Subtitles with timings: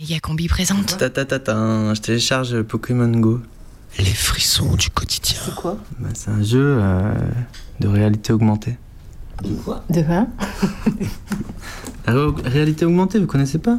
[0.00, 0.96] Megacombi présente.
[0.98, 3.40] Ta ta ta ta, je télécharge Pokémon Go.
[3.98, 5.36] Les frissons du quotidien.
[5.44, 7.14] C'est quoi Bah, c'est un jeu euh,
[7.80, 8.78] de réalité augmentée.
[9.42, 10.26] De quoi De quoi
[12.06, 13.78] La ré- réalité augmentée, vous connaissez pas?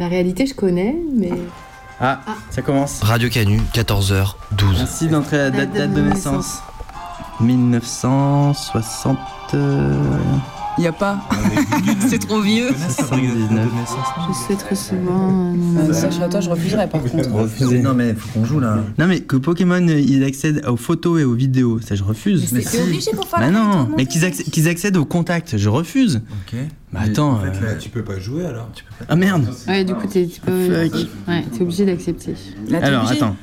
[0.00, 1.32] La réalité, je connais, mais.
[2.00, 2.20] Ah,
[2.50, 3.00] ça commence.
[3.02, 4.72] Radio Canu, 14h12.
[4.78, 6.58] Merci d'entrer à la date, date de naissance.
[7.40, 9.18] 1960.
[10.78, 11.18] Euh, Y a pas.
[12.08, 12.68] c'est trop vieux.
[12.88, 13.68] 79.
[14.28, 15.54] Je sais très souvent.
[15.78, 17.30] euh, Sacha, toi, je refuserais par contre.
[17.32, 17.78] Refusé.
[17.80, 18.78] Non mais faut qu'on joue là.
[18.98, 22.52] Non mais que Pokémon euh, ils accèdent aux photos et aux vidéos, ça je refuse.
[22.52, 25.68] Mais c'est obligé pour faire Bah non, mais qu'ils accè- qu'ils accèdent aux contacts, je
[25.68, 26.20] refuse.
[26.46, 26.58] Ok.
[26.92, 27.32] Bah attends.
[27.32, 28.68] En fait, euh, là, tu peux pas jouer alors.
[28.74, 29.12] Tu peux pas.
[29.12, 29.48] Ah merde.
[29.68, 30.52] Ouais, du coup, t'es t'es pas-
[31.32, 32.34] ouais, t'es obligé d'accepter.
[32.68, 33.22] Là, t'es Alors obligé.
[33.22, 33.36] attends.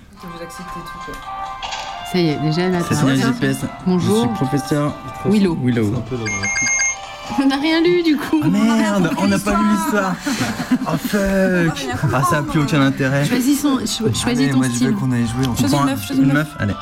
[2.11, 2.79] Ça y est, déjà là.
[2.87, 3.57] c'est signal GPS.
[3.87, 4.15] Bonjour.
[4.15, 5.57] Je suis professeur Willow.
[5.63, 5.93] Willow.
[7.41, 8.41] On n'a rien lu du coup.
[8.43, 10.15] Ah merde, on n'a pas lu l'histoire.
[10.85, 11.87] Oh fuck.
[12.13, 13.25] Ah ça a plus aucun intérêt.
[13.25, 14.87] Choisis, son, cho- choisis Allez, ton moi je style.
[14.87, 15.45] veux qu'on aille jouer.
[15.49, 16.47] On Choisis une meuf, choisis une meuf.
[16.59, 16.73] allez.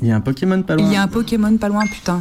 [0.00, 0.86] Il y a un Pokémon pas loin.
[0.86, 2.20] Il y a un Pokémon pas loin, putain.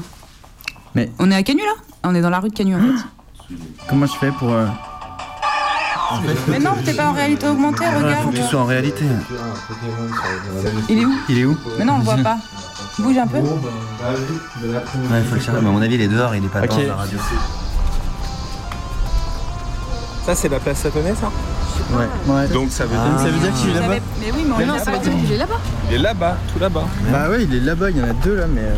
[0.95, 1.73] Mais- On est à Canu là?
[2.03, 3.55] On est dans la rue de Canu en fait.
[3.87, 4.51] Comment je fais pour.
[4.51, 4.65] euh,
[6.47, 8.31] Mais non, t'es pas en réalité augmentée, Faut regarde.
[8.31, 9.05] que tu sois en réalité.
[10.89, 11.13] Il est où?
[11.29, 11.55] Il est où?
[11.77, 12.37] Mais non, on le voit pas.
[13.01, 13.37] Bouge un peu.
[13.37, 13.45] Ouais,
[15.27, 15.59] faut le chercher.
[15.61, 16.69] Mais à mon avis, il est dehors, il est pas Ok.
[16.69, 17.17] dans la radio.
[20.25, 21.29] Ça, c'est la place Satonnet, ça
[21.97, 22.05] Ouais.
[22.27, 22.47] ouais.
[22.49, 23.09] Donc, ça veut Ah.
[23.09, 24.99] dire Ça veut dire qu'il est là-bas Mais oui, mais on Mais non, ça veut
[24.99, 25.55] dire qu'il est là-bas.
[25.87, 26.83] qu'il est là-bas, tout là-bas.
[27.11, 28.61] Bah ouais, il est là-bas, il y en a deux là, mais.
[28.61, 28.75] euh,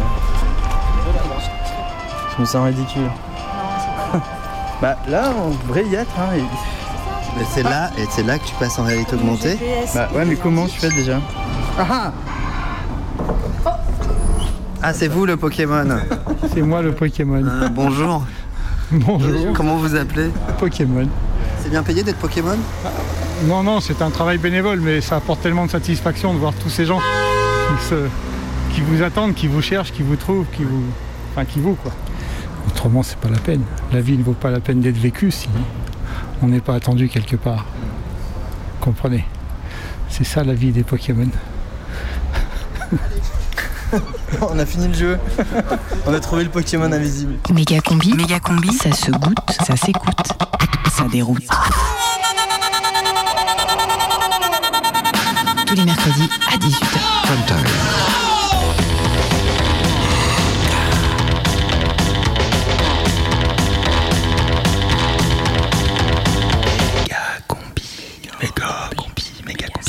[2.36, 3.10] Je me sens ridicule.
[4.82, 6.06] bah là, en vrai, il y a, hein,
[6.38, 6.44] et-
[7.38, 9.58] Mais c'est là, et c'est là que tu passes en réalité augmentée.
[9.96, 11.20] Bah ouais, mais comment je fais déjà?
[11.80, 12.12] Ah,
[14.92, 15.86] c'est vous le Pokémon.
[16.53, 17.44] C'est moi le Pokémon.
[17.45, 18.26] Euh, bonjour.
[18.92, 21.08] Bonjour, Comment vous appelez Pokémon.
[21.62, 22.58] C'est bien payé d'être Pokémon
[23.45, 26.70] Non, non, c'est un travail bénévole, mais ça apporte tellement de satisfaction de voir tous
[26.70, 28.08] ces gens qui, se-
[28.75, 30.84] qui vous attendent, qui vous cherchent, qui vous trouvent, qui vous.
[31.31, 31.91] Enfin, qui vous, quoi.
[32.68, 33.62] Autrement, c'est pas la peine.
[33.91, 35.50] La vie ne vaut pas la peine d'être vécue si
[36.41, 37.66] on n'est pas attendu quelque part.
[38.79, 39.25] Comprenez?
[40.09, 41.29] C'est ça la vie des Pokémon.
[44.42, 45.20] On a fini le jeu.
[46.06, 47.36] On a trouvé le Pokémon invisible.
[47.54, 48.14] Méga combi.
[48.14, 48.72] Méga combi.
[48.74, 50.28] Ça se goûte, ça s'écoute.
[50.92, 51.48] Ça déroute.
[55.66, 57.72] Tous les mercredis à 18h.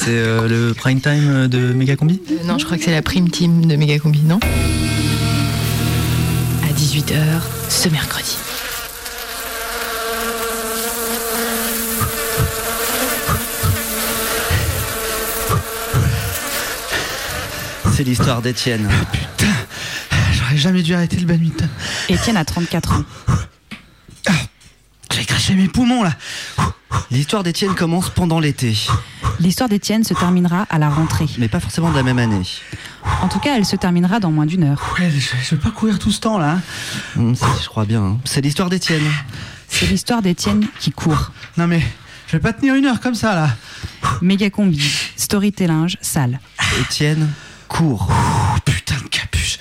[0.04, 2.90] C'est euh, le prime time euh, de Mega Combi Euh, non, je crois que c'est
[2.90, 4.38] la prime team de Méga combi, non?
[6.62, 7.14] À 18h
[7.70, 8.36] ce mercredi.
[17.96, 18.86] C'est l'histoire d'Étienne.
[20.34, 21.70] J'aurais jamais dû arrêter le badminton.
[22.10, 23.04] Étienne a 34 ans.
[25.14, 26.12] J'ai craché mes poumons là.
[27.10, 28.76] L'histoire d'Étienne commence pendant l'été,
[29.40, 31.26] L'histoire d'Étienne se terminera à la rentrée.
[31.38, 32.42] mais pas forcément de la même année.
[33.22, 34.94] En tout cas, elle se terminera dans moins d'une heure.
[34.98, 36.52] Ouais, je, je vais pas courir tout ce temps là.
[36.52, 36.62] hein.
[37.16, 38.02] Hum, ça, je crois bien.
[38.02, 38.18] hein.
[38.24, 39.02] C'est l'histoire d'Étienne.
[39.68, 41.32] C'est l'histoire d'Étienne qui court.
[41.56, 41.82] Non mais
[42.28, 43.50] je vais pas tenir une heure comme ça là.
[44.22, 44.80] Méga combi,
[45.16, 46.38] storytelling, salle.
[46.80, 47.28] Étienne
[47.68, 48.08] court.
[48.10, 49.58] Oh putain de capuche.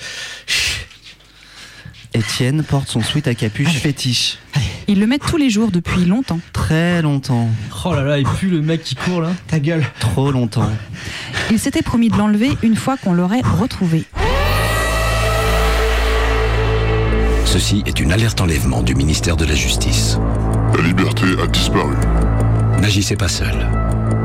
[2.14, 4.38] Étienne porte son sweat à capuche fétiche.
[4.86, 6.38] Ils le mettent tous les jours depuis longtemps.
[6.52, 7.48] Très longtemps.
[7.84, 9.32] Oh là là, et puis le mec qui court là.
[9.48, 9.84] Ta gueule.
[9.98, 10.70] Trop longtemps.
[11.50, 14.04] Il s'était promis de l'enlever une fois qu'on l'aurait retrouvé.
[17.44, 20.18] Ceci est une alerte enlèvement du ministère de la Justice.
[20.76, 21.94] La liberté a disparu.
[22.80, 23.68] N'agissez pas seul.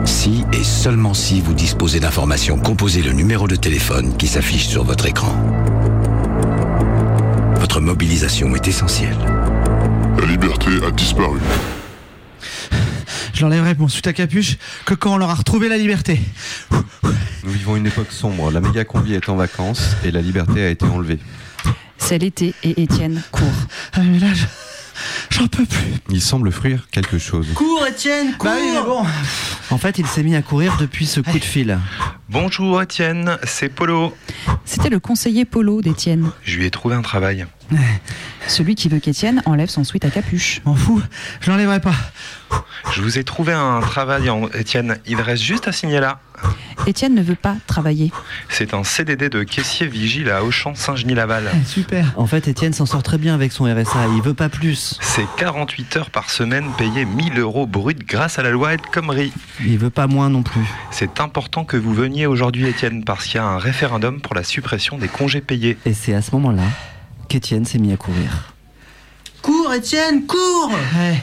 [0.05, 4.83] Si et seulement si vous disposez d'informations, composez le numéro de téléphone qui s'affiche sur
[4.83, 5.33] votre écran.
[7.69, 9.16] Votre mobilisation est essentielle.
[10.19, 11.38] La liberté a disparu.
[13.31, 14.58] Je l'enlèverai mon suite à capuche
[14.88, 16.20] que quand on aura retrouvé la liberté.
[17.43, 18.49] Nous vivons une époque sombre.
[18.49, 21.20] La méga combi est en vacances et la liberté a été enlevée.
[21.99, 23.46] C'est l'été et Étienne court.
[23.93, 24.46] Ah mais là, je-
[25.40, 25.94] j'en peux plus.
[26.09, 27.47] Il semble fuir quelque chose.
[27.56, 28.50] Cours Étienne, cours.
[28.50, 29.06] Bah oui, mais bon.
[29.70, 31.80] En fait, il s'est mis à courir depuis ce coup de fil.
[32.28, 34.16] Bonjour Étienne, c'est Polo.
[34.66, 37.46] C'était le conseiller Polo d'Étienne, Je lui ai trouvé un travail.
[38.47, 40.62] celui qui veut qu'Étienne enlève son sweat à capuche.
[40.66, 41.02] M'en fous,
[41.41, 41.96] je l'enlèverai pas.
[42.91, 44.47] Je vous ai trouvé un travail, en...
[44.50, 44.97] Étienne.
[45.06, 46.20] Il reste juste à signer là.
[46.88, 48.12] Étienne ne veut pas travailler.
[48.50, 51.52] C'est un CDD de caissier vigile à Auchan-Saint-Genis-Laval.
[51.66, 52.14] Super.
[52.18, 54.08] En fait, Étienne s'en sort très bien avec son RSA.
[54.16, 54.97] Il veut pas plus.
[55.02, 59.32] C'est 48 heures par semaine payées 1000 euros brut grâce à la loi El Khomri.
[59.66, 60.66] Il veut pas moins non plus.
[60.91, 64.44] C'est important que vous veniez aujourd'hui, Étienne, parce qu'il y a un référendum pour la
[64.44, 65.78] suppression des congés payés.
[65.86, 66.64] Et c'est à ce moment-là
[67.28, 68.53] qu'Étienne s'est mis à courir.
[69.41, 71.22] Cours, Étienne, cours Ouais,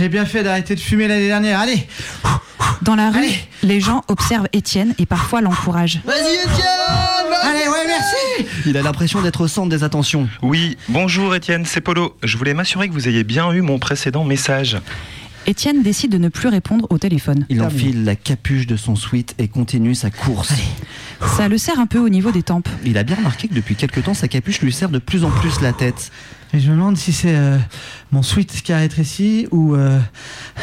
[0.00, 1.60] J'ai bien fait d'arrêter de fumer l'année dernière.
[1.60, 1.86] Allez
[2.80, 3.34] Dans la rue, Allez.
[3.62, 6.00] les gens observent Étienne et parfois l'encouragent.
[6.06, 10.26] Vas-y, Étienne Allez, ouais, merci Il a l'impression d'être au centre des attentions.
[10.40, 12.16] Oui, bonjour Étienne, c'est Polo.
[12.22, 14.78] Je voulais m'assurer que vous ayez bien eu mon précédent message.
[15.46, 17.44] Étienne décide de ne plus répondre au téléphone.
[17.50, 20.54] Il enfile la capuche de son sweat et continue sa course.
[21.36, 22.70] Ça le serre un peu au niveau des tempes.
[22.86, 25.30] Il a bien remarqué que depuis quelque temps, sa capuche lui serre de plus en
[25.30, 26.10] plus la tête.
[26.52, 27.58] Et je me demande si c'est euh,
[28.10, 30.00] mon sweat qui a rétréci ou euh,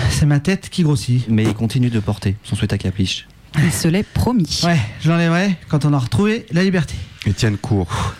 [0.09, 1.25] c'est ma tête qui grossit.
[1.29, 3.27] Mais il continue de porter son sweat à capuche.
[3.57, 4.61] Il se l'est promis.
[4.63, 6.95] Ouais, je l'enlèverai quand on a retrouvé la liberté.
[7.25, 8.13] Étienne court.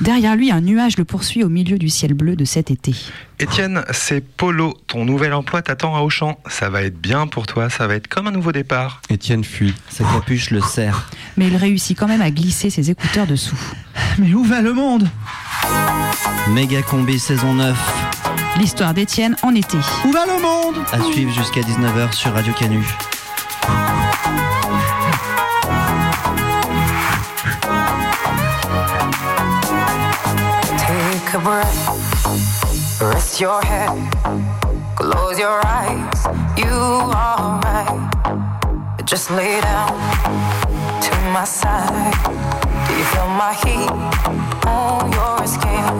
[0.00, 2.94] Derrière lui, un nuage le poursuit au milieu du ciel bleu de cet été.
[3.38, 4.74] Étienne, c'est Polo.
[4.88, 6.36] Ton nouvel emploi t'attend à Auchan.
[6.48, 9.00] Ça va être bien pour toi, ça va être comme un nouveau départ.
[9.08, 9.72] Étienne fuit.
[9.88, 11.08] Sa capuche le serre.
[11.36, 13.58] Mais il réussit quand même à glisser ses écouteurs dessous.
[14.18, 15.08] Mais où va le monde?
[16.50, 17.76] Méga combi saison 9
[18.58, 19.78] L'histoire d'Étienne en été.
[20.04, 20.84] Où va le monde?
[20.92, 22.84] À suivre jusqu'à 19h sur Radio Canu.
[30.76, 33.90] Take a breath, rest your head,
[34.96, 36.26] close your eyes.
[36.56, 39.06] You are right.
[39.06, 39.88] Just lay down
[41.00, 42.43] to my side.
[43.12, 43.90] Feel my heat
[44.66, 45.94] on your skin?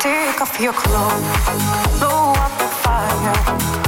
[0.00, 1.26] Take off your clothes,
[1.98, 3.34] blow up the fire.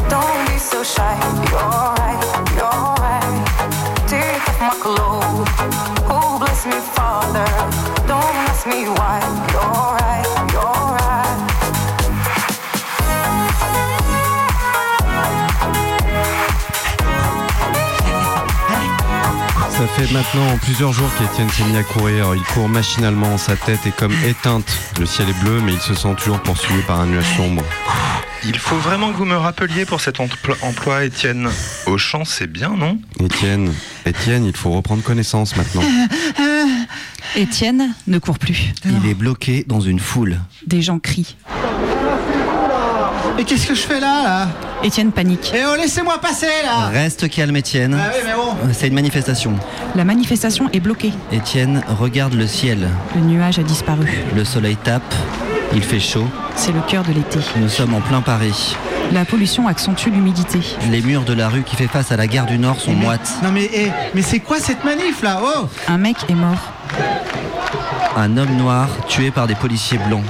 [0.08, 1.14] Don't be so shy.
[1.50, 2.23] You're right,
[2.58, 3.44] you're right.
[4.06, 5.49] Take off my clothes.
[6.08, 7.49] Oh, bless me, Father.
[8.06, 9.19] Don't ask me why.
[9.52, 10.48] You're right.
[19.79, 22.35] Ça fait maintenant plusieurs jours qu'Étienne s'est mis à courir.
[22.35, 24.67] Il court machinalement, sa tête est comme éteinte.
[24.99, 27.63] Le ciel est bleu, mais il se sent toujours poursuivi par un nuage sombre.
[28.45, 31.49] Il faut vraiment que vous me rappeliez pour cet empl- emploi, Étienne.
[31.87, 32.99] Auchan, c'est bien, non?
[33.21, 33.73] Étienne,
[34.05, 35.83] Étienne, il faut reprendre connaissance maintenant.
[37.37, 38.73] Étienne ne court plus.
[38.85, 40.41] Il est bloqué dans une foule.
[40.67, 41.37] Des gens crient.
[43.39, 44.49] Et qu'est-ce que je fais là, là?
[44.83, 45.53] Étienne panique.
[45.55, 47.97] Eh oh, laissez-moi passer, là Reste calme, Étienne.
[48.01, 49.55] Ah oui, mais bon C'est une manifestation.
[49.97, 51.13] La manifestation est bloquée.
[51.33, 52.89] Étienne regarde le ciel.
[53.17, 54.07] Le nuage a disparu.
[54.37, 55.15] Le soleil tape.
[55.75, 56.27] Il fait chaud.
[56.55, 57.41] C'est le cœur de l'été.
[57.57, 58.77] Nous sommes en plein Paris.
[59.13, 60.61] La pollution accentue l'humidité.
[60.91, 63.05] Les murs de la rue qui fait face à la gare du Nord sont Mais-
[63.05, 63.33] moites.
[63.43, 65.41] Non mais, eh, mais c'est quoi cette manif, là?
[65.43, 66.73] Oh Un mec est mort.
[68.17, 70.25] Un homme noir tué par des policiers blancs.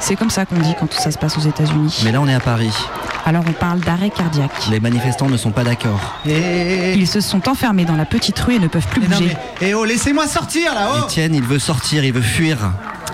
[0.00, 2.00] C'est comme ça qu'on dit quand tout ça se passe aux États-Unis.
[2.04, 2.72] Mais là, on est à Paris.
[3.26, 4.52] Alors on parle d'arrêt cardiaque.
[4.70, 6.18] Les manifestants ne sont pas d'accord.
[6.26, 9.36] Eh, Ils se sont enfermés dans la petite rue et ne peuvent plus eh, bouger.
[9.60, 12.58] mais, eh oh, laissez-moi sortir, là Oh Étienne, il veut sortir, il veut fuir.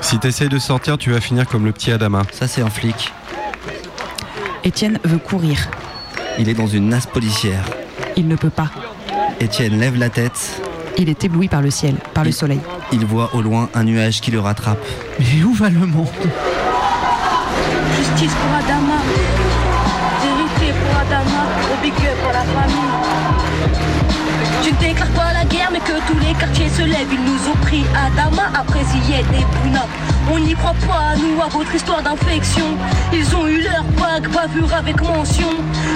[0.00, 2.22] Si t'essayes de sortir, tu vas finir comme le petit Adama.
[2.32, 3.12] Ça, c'est un flic.
[4.64, 5.68] Étienne veut courir.
[6.38, 7.64] Il est dans une nasse policière.
[8.16, 8.68] Il ne peut pas.
[9.38, 10.60] Étienne lève la tête.
[10.98, 12.60] Il est ébloui par le ciel, par le soleil.
[12.92, 14.84] Il voit au loin un nuage qui le rattrape.
[15.18, 16.08] Mais où va le monde?
[17.96, 18.96] Justice pour Adama.
[21.10, 21.42] Pour Adama.
[21.74, 23.39] Obégueux pour la famille.
[24.62, 27.12] Tu ne déclares pas la guerre, mais que tous les quartiers se lèvent.
[27.12, 29.86] Ils nous ont pris Adama après Ziyed et Bouna.
[30.30, 32.66] On n'y croit pas, nous, à votre histoire d'infection.
[33.12, 35.48] Ils ont eu leur bague, bavure avec mention.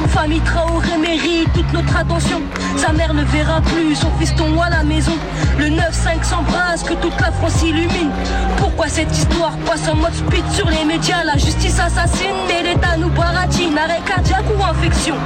[0.09, 2.40] Famille Traoré mérite toute notre attention.
[2.76, 5.16] Sa mère ne verra plus son fiston à la maison.
[5.59, 8.11] Le 9-5 s'embrasse, que toute la France illumine.
[8.56, 11.23] Pourquoi cette histoire passe en mode speed sur les médias?
[11.25, 13.76] La justice assassine et l'État nous baratine.
[13.76, 15.16] Arrêt cardiaque ou infection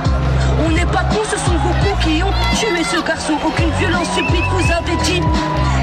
[0.66, 3.34] on n'est pas cons, ce sont vos coups qui ont tué ce garçon.
[3.46, 5.22] Aucune violence subite, vous avez dit.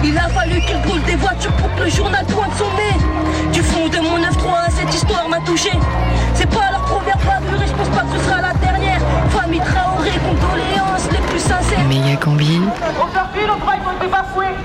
[0.03, 3.51] Il a fallu qu'il brûle des voitures pour que le journal pointe son nez.
[3.51, 5.72] Du fond de mon 9-3, cette histoire m'a touché.
[6.34, 9.00] C'est pas leur première bavure et je pense pas que ce sera la dernière.
[9.29, 11.84] Famille Traoré, condoléances les plus sincères.
[11.88, 14.55] Méga combi, Aujourd'hui, nos droits ont été bafoués.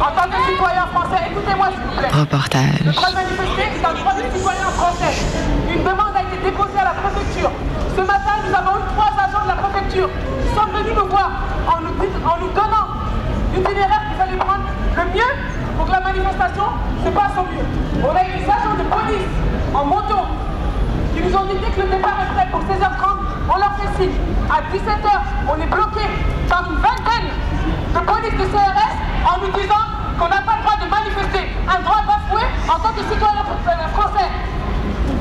[0.00, 2.08] En tant que citoyen français, écoutez-moi s'il vous plaît.
[2.20, 2.80] reportage.
[2.84, 5.14] Le droit de manifester est un droit de citoyen français.
[5.70, 7.50] Une demande a été déposée à la préfecture.
[8.50, 11.30] Nous avons eu trois agents de la préfecture qui sont venus nous voir
[11.70, 12.98] en nous, donnant
[13.54, 14.66] l'itinéraire qu'il fallait prendre
[14.98, 15.32] le mieux
[15.78, 16.66] pour que la manifestation
[16.98, 17.62] se passe au mieux.
[18.02, 19.30] On a eu des agents de police
[19.72, 20.26] en moto
[21.14, 23.22] qui nous ont dit que le départ est prêt pour 16h30,
[23.54, 24.18] on leur fait signe.
[24.50, 25.14] À 17h,
[25.46, 26.10] on est bloqué
[26.50, 28.98] par une vingtaine de police de CRS
[29.30, 29.86] en nous disant
[30.18, 33.46] qu'on n'a pas le droit de manifester, un droit bafoué en tant que citoyen
[33.94, 34.26] français.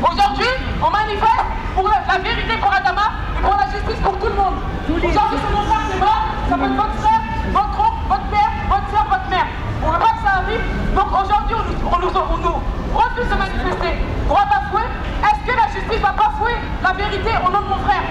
[0.01, 0.49] Aujourd'hui,
[0.81, 1.45] on manifeste
[1.79, 3.07] pour la vérité pour Adama
[3.37, 4.57] et pour la justice pour tout le monde.
[4.89, 7.21] Aujourd'hui, c'est mon frère qui est mort, ça peut être votre frère,
[7.55, 9.47] votre oncle, votre père, votre soeur, votre mère.
[9.83, 12.57] On ne veut pas que ça arrive, donc aujourd'hui, on, nous- on nous, on nous
[12.99, 13.93] refuse de manifester.
[14.27, 14.83] Droit bafoué,
[15.23, 18.03] est-ce que la justice va bafouer la vérité au nom de mon frère?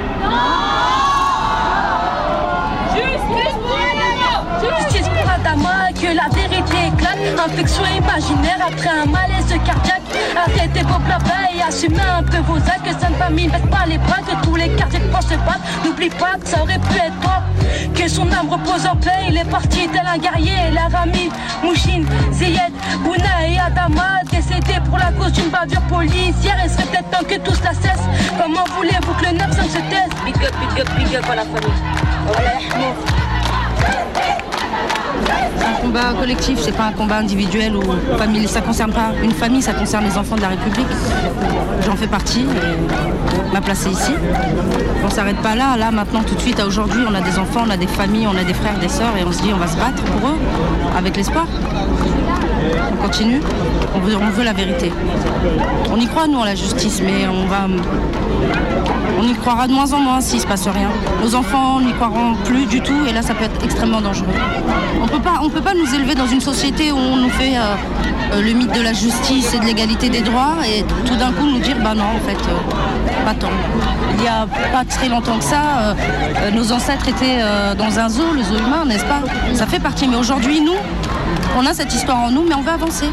[2.97, 4.33] Justice pour Adama
[4.65, 6.68] Justice pour Adama, que la vérité
[7.19, 10.03] Infection imaginaire après un malaise cardiaque.
[10.37, 14.19] Arrêtez vos blabla et assumez un peu vos actes cette famille baisse pas les bras,
[14.27, 15.63] que tous les quartiers France se battent.
[15.85, 17.43] N'oublie pas que ça aurait pu être toi.
[17.95, 21.31] Que son âme repose en paix, il est parti tel un guerrier Laramie,
[21.63, 22.73] Mouchine, Zeyed,
[23.03, 24.23] Bouna et Adama.
[24.31, 26.57] Décédés pour la cause d'une bavure policière.
[26.65, 28.09] Il serait peut-être temps que tous la cessent
[28.41, 30.11] Comment voulez-vous que le 9 se taise?
[30.25, 33.28] Big up, big up, big up à la famille
[35.67, 37.83] un combat collectif, c'est pas un combat individuel ou
[38.17, 38.49] familial.
[38.49, 40.87] Ça concerne pas une famille, ça concerne les enfants de la République.
[41.85, 42.45] J'en fais partie
[43.53, 44.13] ma place est ici.
[45.05, 47.63] On s'arrête pas là, là maintenant tout de suite à aujourd'hui, on a des enfants,
[47.67, 49.59] on a des familles, on a des frères, des sœurs et on se dit on
[49.59, 50.37] va se battre pour eux
[50.97, 51.47] avec l'espoir.
[52.93, 53.41] On continue,
[53.95, 54.93] on veut, la vérité.
[55.91, 57.67] On y croit nous en la justice, mais on va
[59.21, 60.91] on y croira de moins en moins s'il se passe rien.
[61.23, 64.27] Nos enfants n'y croiront plus du tout et là ça peut être extrêmement dangereux.
[65.01, 65.07] On
[65.45, 67.75] on peut pas nous élever dans une société où on nous fait euh,
[68.33, 71.47] euh, le mythe de la justice et de l'égalité des droits et tout d'un coup
[71.47, 73.51] nous dire bah non en fait euh, pas tant.
[74.19, 75.95] Il y a pas très longtemps que ça,
[76.53, 77.39] nos ancêtres étaient
[77.77, 79.23] dans un zoo, le zoo humain, n'est-ce pas?
[79.55, 80.09] Ça fait partie.
[80.09, 80.75] Mais aujourd'hui nous,
[81.57, 83.11] on a cette histoire en nous, mais on veut avancer.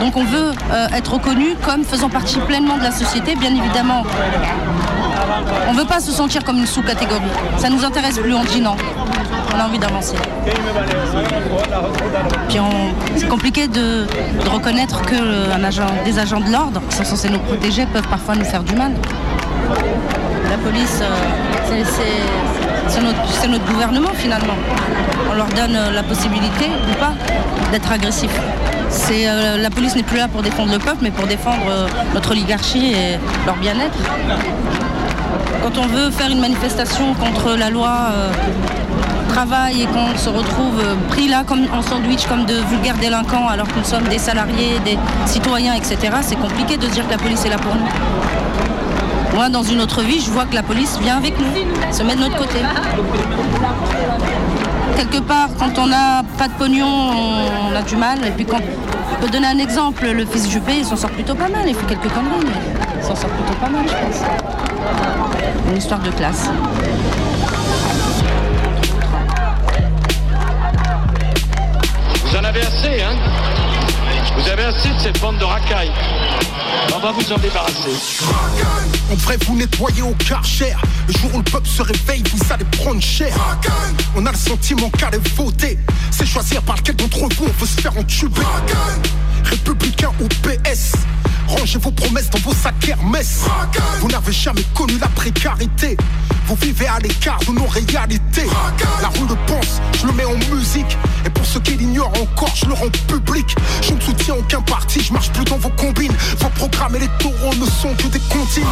[0.00, 4.02] Donc on veut euh, être reconnu comme faisant partie pleinement de la société, bien évidemment.
[5.68, 7.22] On ne veut pas se sentir comme une sous-catégorie.
[7.58, 8.76] Ça nous intéresse plus, on dit non.
[9.54, 10.16] On a envie d'avancer.
[12.48, 12.58] Puis
[13.16, 14.06] c'est compliqué de,
[14.50, 18.44] reconnaître que euh, des agents de l'ordre qui sont censés nous protéger peuvent parfois nous
[18.44, 18.92] faire du mal.
[20.50, 21.84] La police, euh,
[22.88, 23.00] c'est-
[23.48, 24.54] notre, gouvernement finalement.
[25.30, 27.12] On leur donne euh, la possibilité ou pas
[27.72, 28.30] d'être agressif.
[28.88, 32.30] C'est, euh, la police n'est plus là pour défendre le peuple, mais pour défendre notre
[32.30, 33.98] oligarchie et leur bien-être.
[35.62, 38.10] Quand on veut faire une manifestation contre la loi
[39.28, 43.66] travail et qu'on se retrouve pris là comme en sandwich, comme de vulgaires délinquants, alors
[43.66, 47.18] que nous sommes des salariés, des citoyens, etc., c'est compliqué de se dire que la
[47.18, 47.88] police est là pour nous.
[49.34, 51.46] Moi, dans une autre vie, je vois que la police vient avec nous,
[51.92, 52.60] se met de notre côté.
[54.96, 58.24] Quelque part, quand on n'a pas de pognon, on a du mal.
[58.24, 61.34] Et puis quand on peut donner un exemple, le fils Juppé, il s'en sort plutôt
[61.34, 61.62] pas mal.
[61.66, 62.52] Il fait quelques conneries, mais
[63.00, 64.22] il s'en sort plutôt pas mal, je pense.
[65.68, 66.48] Une histoire de classe.
[72.24, 73.53] Vous en avez assez, hein?
[74.36, 75.92] Vous avez assez de cette bande de racailles.
[76.94, 78.22] On va vous en débarrasser.
[79.10, 80.74] En vrai, vous nettoyez au karcher.
[81.06, 83.34] Le jour où le peuple se réveille, vous allez prendre cher.
[84.16, 85.78] On a le sentiment qu'aller voter,
[86.10, 88.42] c'est choisir par lequel d'entre vous on veut se faire entuber.
[89.44, 90.94] Républicain ou PS,
[91.48, 93.40] rangez vos promesses dans vos sacs Hermès.
[94.00, 95.96] Vous n'avez jamais connu la précarité.
[96.46, 98.46] Vous vivez à l'écart de nos réalités.
[99.00, 100.98] La rue le pense, je le mets en musique.
[101.24, 103.56] Et pour ceux qui l'ignorent encore, je le rends public.
[103.82, 106.12] Je ne soutiens aucun parti, je marche plus dans vos combines.
[106.38, 108.64] Vos programmes électoraux ne sont que des comptines.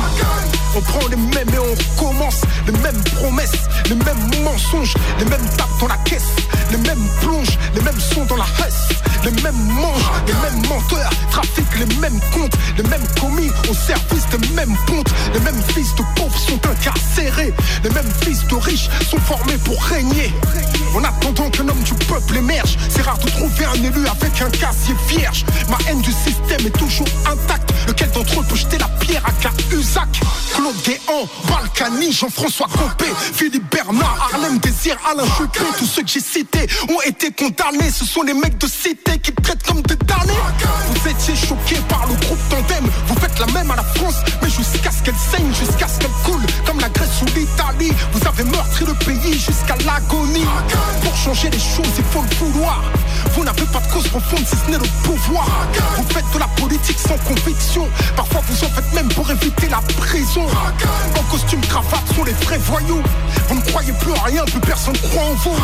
[0.76, 2.42] On prend les mêmes et on recommence.
[2.66, 6.36] Les mêmes promesses, les mêmes mensonges, les mêmes tapes dans la caisse,
[6.70, 8.88] les mêmes plonges, les mêmes sons dans la hesse,
[9.24, 14.26] les mêmes manches, les mêmes menteurs, trafiquent les mêmes comptes, les mêmes commis au service
[14.30, 15.10] des mêmes pontes.
[15.34, 17.52] Les mêmes fils de pauvres sont incarcérés,
[17.84, 20.32] les mêmes fils de riches sont formés pour régner.
[20.94, 24.50] En attendant qu'un homme du peuple émerge, c'est rare de trouver un élu avec un
[24.50, 25.44] casier vierge.
[25.70, 27.72] Ma haine du système est toujours intacte.
[27.88, 30.20] Lequel d'entre eux peut jeter la pierre à Cahuzac?
[30.54, 36.20] Claude Guéant, Balkany, Jean-François Copé, Philippe Bernard, Harlem Désir, Alain Juppé, tous ceux que j'ai
[36.20, 37.90] cités ont été condamnés.
[37.90, 40.32] Ce sont les mecs de cité qui te traitent comme des damnés.
[40.88, 44.48] Vous étiez choqués par le groupe Tandem, vous faites la même à la France, mais
[44.48, 46.42] jusqu'à ce qu'elle saigne, jusqu'à ce qu'elle coule,
[47.22, 47.92] ou l'Italie.
[48.12, 50.46] Vous avez meurtri le pays jusqu'à l'agonie.
[51.02, 52.82] Pour changer les choses, il faut le vouloir.
[53.34, 55.46] Vous n'avez pas de cause profonde si ce n'est le pouvoir.
[55.96, 57.88] Vous faites de la politique sans conviction.
[58.16, 60.46] Parfois vous en faites même pour éviter la prison.
[61.18, 63.02] En costume cravate sont les vrais voyous.
[63.48, 65.56] Vous ne croyez plus en rien, plus personne croit en vous.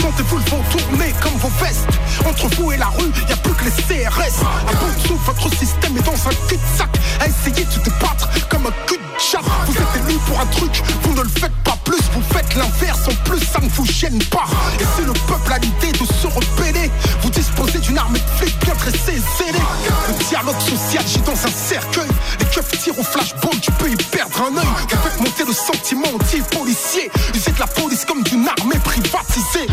[0.00, 1.88] Sentez-vous le vent tourner comme vos vestes.
[2.26, 4.42] Entre vous et la rue, y a plus que les CRS.
[4.68, 6.90] À bout de souffle, votre système est dans un cul-de-sac.
[7.20, 9.40] À essayer de se débattre comme un cul de chat.
[9.66, 10.71] Vous êtes élu pour un truc,
[11.02, 13.00] vous ne le faites pas plus, vous faites l'inverse.
[13.08, 14.46] En plus, ça ne vous gêne pas.
[14.80, 16.90] Et si le peuple a l'idée de se rebeller,
[17.22, 19.64] vous disposez d'une armée de flics bien dressés et zélés.
[20.08, 22.08] Le dialogue social j'ai dans un cercueil.
[22.40, 24.66] Les keufs tirent au flashball, tu peux y perdre un œil.
[24.90, 27.10] Vous faites monter le sentiment anti-policier.
[27.34, 29.66] Usez de la police comme d'une armée privatisée.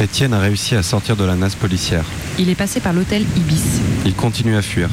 [0.00, 2.04] Étienne a réussi à sortir de la nasse policière.
[2.40, 3.82] Il est passé par l'hôtel Ibis.
[4.06, 4.88] Il continue à fuir.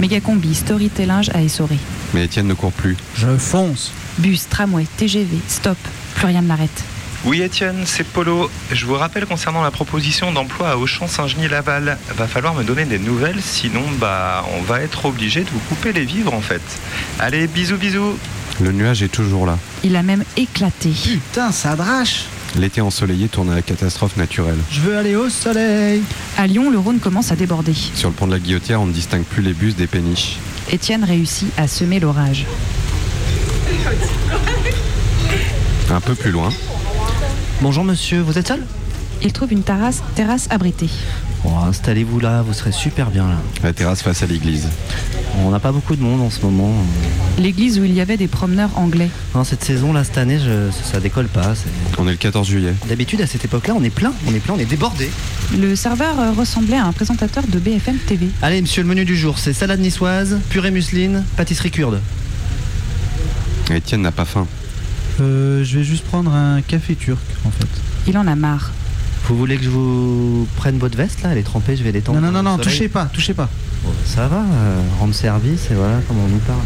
[0.00, 1.76] Mégacombi, storytelling à essoré.
[2.14, 2.96] Mais Étienne ne court plus.
[3.14, 3.92] Je fonce.
[4.16, 5.76] Bus, tramway, TGV, stop.
[6.14, 6.84] Plus rien ne l'arrête.
[7.26, 8.50] Oui Étienne, c'est Polo.
[8.72, 11.98] Je vous rappelle concernant la proposition d'emploi à Auchan-Saint-Genis-Laval.
[12.16, 15.92] Va falloir me donner des nouvelles, sinon bah on va être obligé de vous couper
[15.92, 16.62] les vivres en fait.
[17.18, 18.16] Allez, bisous bisous
[18.58, 19.58] Le nuage est toujours là.
[19.84, 20.92] Il a même éclaté.
[21.04, 22.24] Putain, ça drache.
[22.58, 24.58] L'été ensoleillé tourne à la catastrophe naturelle.
[24.70, 26.02] Je veux aller au soleil.
[26.38, 27.74] À Lyon, le Rhône commence à déborder.
[27.74, 30.38] Sur le pont de la Guillotière, on ne distingue plus les bus des péniches.
[30.70, 32.46] Étienne réussit à semer l'orage.
[35.90, 36.50] Un peu plus loin,
[37.62, 38.62] Bonjour monsieur, vous êtes seul?
[39.22, 40.90] Il trouve une terrasse, terrasse abritée.
[41.46, 43.36] Bon, installez-vous là, vous serez super bien là.
[43.62, 44.66] la terrasse face à l'église.
[45.38, 46.72] On n'a pas beaucoup de monde en ce moment.
[47.38, 49.08] L'église où il y avait des promeneurs anglais.
[49.32, 51.54] Non, cette saison là, cette année, je- ça décolle pas.
[51.98, 52.74] On est le 14 juillet.
[52.88, 55.08] D'habitude, à cette époque-là, on est plein, on est plein, on est débordé.
[55.56, 58.26] Le serveur euh, ressemblait à un présentateur de BFM TV.
[58.42, 62.00] Allez, monsieur, le menu du jour, c'est salade niçoise, purée museline, pâtisserie kurde.
[63.70, 64.48] Étienne n'a pas faim.
[65.20, 67.68] Euh, je vais juste prendre un café turc en fait.
[68.08, 68.72] Il en a marre.
[69.28, 72.20] Vous voulez que je vous prenne votre veste là Elle est trempée, je vais l'étendre.
[72.20, 73.48] Non, non, non, non, touchez pas, touchez pas.
[73.84, 76.60] Bon, ça va, euh, rendre service et voilà comment on nous parle.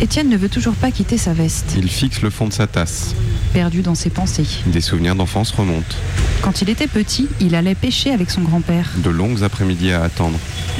[0.00, 3.14] Étienne ne veut toujours pas quitter sa veste, Il fixe le fond de sa tasse.
[3.52, 4.46] perdu dans ses pensées.
[4.66, 5.94] Des souvenirs d'enfance remontent.
[6.42, 8.88] Quand il était petit, il allait pêcher avec son grand-père.
[8.96, 10.38] De longues après-midi à attendre.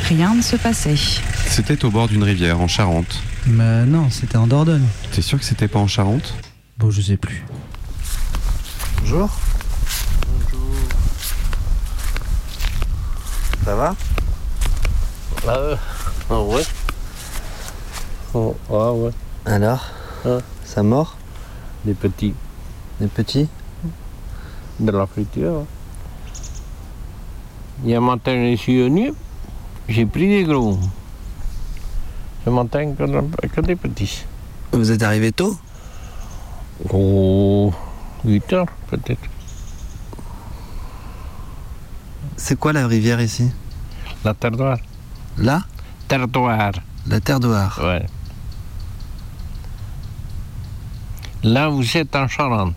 [0.08, 0.96] Rien ne se passait.
[1.46, 3.20] C'était au bord d'une rivière en Charente.
[3.46, 4.86] Mais non, c'était en Dordogne.
[5.12, 6.34] T'es sûr que c'était pas en Charente?
[6.78, 7.44] Bon, je sais plus.
[9.00, 9.30] Bonjour.
[13.64, 13.94] Ça va
[15.46, 15.76] Ah,
[16.30, 16.62] ah ouais.
[18.34, 19.10] Oh, ah ouais.
[19.44, 19.84] Alors
[20.24, 21.16] Hein Ça mord
[21.84, 22.34] Des petits.
[23.00, 23.48] Des petits
[24.80, 25.64] De la friture.
[27.84, 29.12] Il y a un matin, je suis venu,
[29.88, 30.78] j'ai pris des gros.
[32.44, 34.24] Ce matin, que, que des petits.
[34.72, 35.56] Vous êtes arrivé tôt
[36.92, 37.72] Oh,
[38.24, 39.31] 8 heures peut-être.
[42.44, 43.48] C'est quoi la rivière ici?
[44.24, 44.78] La terre noire.
[45.38, 45.62] Là
[46.08, 46.72] Terre noire.
[47.06, 47.78] La terre d'Oire.
[47.80, 48.04] Ouais.
[51.44, 52.74] Là, vous êtes en Charente.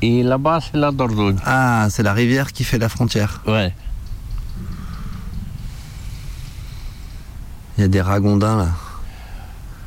[0.00, 1.36] Et là-bas, c'est la Dordogne.
[1.44, 3.42] Ah, c'est la rivière qui fait la frontière.
[3.46, 3.74] Ouais.
[7.76, 8.68] Il y a des ragondins là.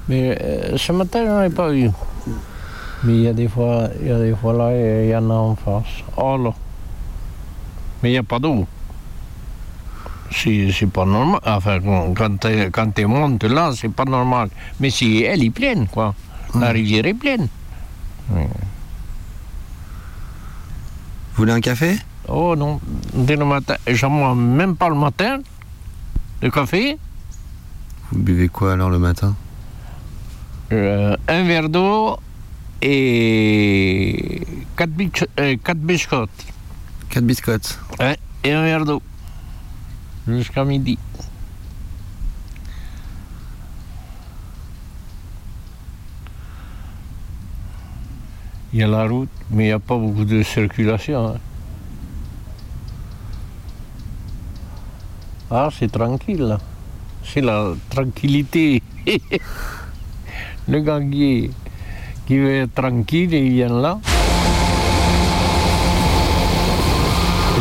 [0.08, 1.90] Mais euh, ce matin, j'en ai pas eu.
[3.04, 5.28] Mais il y a des fois, il y a des fois là, il y en
[5.32, 6.04] a en face.
[6.18, 6.54] Oh là.
[8.06, 8.68] Mais il n'y a pas d'eau.
[10.30, 11.40] C'est pas normal.
[11.44, 11.80] Enfin,
[12.16, 14.50] quand- quand tu montes là, c'est pas normal.
[14.80, 16.14] Mais si elle est pleine, quoi.
[16.54, 17.48] La rivière est pleine.
[18.30, 18.46] Vous
[21.36, 21.98] voulez un café?
[22.28, 22.80] Oh non,
[23.12, 25.40] dès le matin, j'en bois même pas le matin.
[26.44, 27.00] Le café,
[28.12, 29.34] Vous buvez quoi alors le matin?
[30.74, 32.18] Euh, un verre d'eau
[32.84, 34.42] et
[34.78, 34.92] quatre,
[35.40, 36.30] euh, quatre biscottes.
[37.16, 37.80] Quatre biscottes.
[37.98, 39.02] Ouais, et un verre d'eau.
[40.28, 40.98] Jusqu'à midi.
[48.74, 51.28] Il y a la route, mais il n'y a pas beaucoup de circulation.
[51.28, 51.36] hein.
[55.50, 56.58] Ah, c'est tranquille.
[57.24, 58.84] C'est la tranquillité.
[60.68, 61.50] Le ganguier
[62.28, 64.00] qui veut être tranquille, il vient là.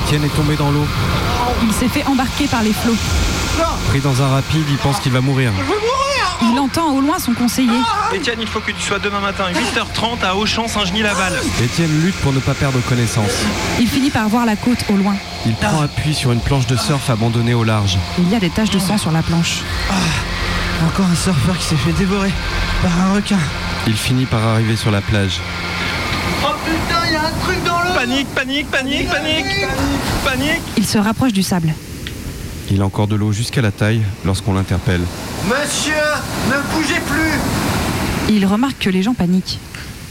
[0.05, 0.85] Étienne est tombé dans l'eau.
[1.63, 2.97] Il s'est fait embarquer par les flots.
[3.89, 5.51] Pris dans un rapide, il pense qu'il va mourir.
[6.43, 7.81] Il entend au loin son conseiller.
[8.13, 11.41] Étienne, il faut que tu sois demain matin, 8h30 à Auchan-Saint-Genis-Laval.
[11.63, 13.31] Étienne lutte pour ne pas perdre connaissance.
[13.81, 15.15] Il finit par voir la côte au loin.
[15.47, 17.97] Il prend appui sur une planche de surf abandonnée au large.
[18.19, 19.63] Il y a des taches de sang sur la planche.
[20.87, 22.33] Encore un surfeur qui s'est fait dévorer
[22.83, 23.39] par un requin.
[23.87, 25.41] Il finit par arriver sur la plage.
[26.43, 29.47] Oh putain, il y a un truc dans l'eau Panique, panique, panique, panique
[30.23, 31.73] Panique Il se rapproche du sable.
[32.71, 35.01] Il a encore de l'eau jusqu'à la taille lorsqu'on l'interpelle.
[35.47, 35.95] Monsieur,
[36.49, 39.59] ne bougez plus Il remarque que les gens paniquent.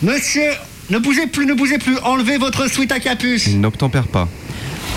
[0.02, 0.50] Monsieur,
[0.90, 2.00] ne bougez plus, ne bougez plus.
[2.00, 3.46] Enlevez votre sweat à capuche.
[3.46, 4.28] Il n'obtempère pas.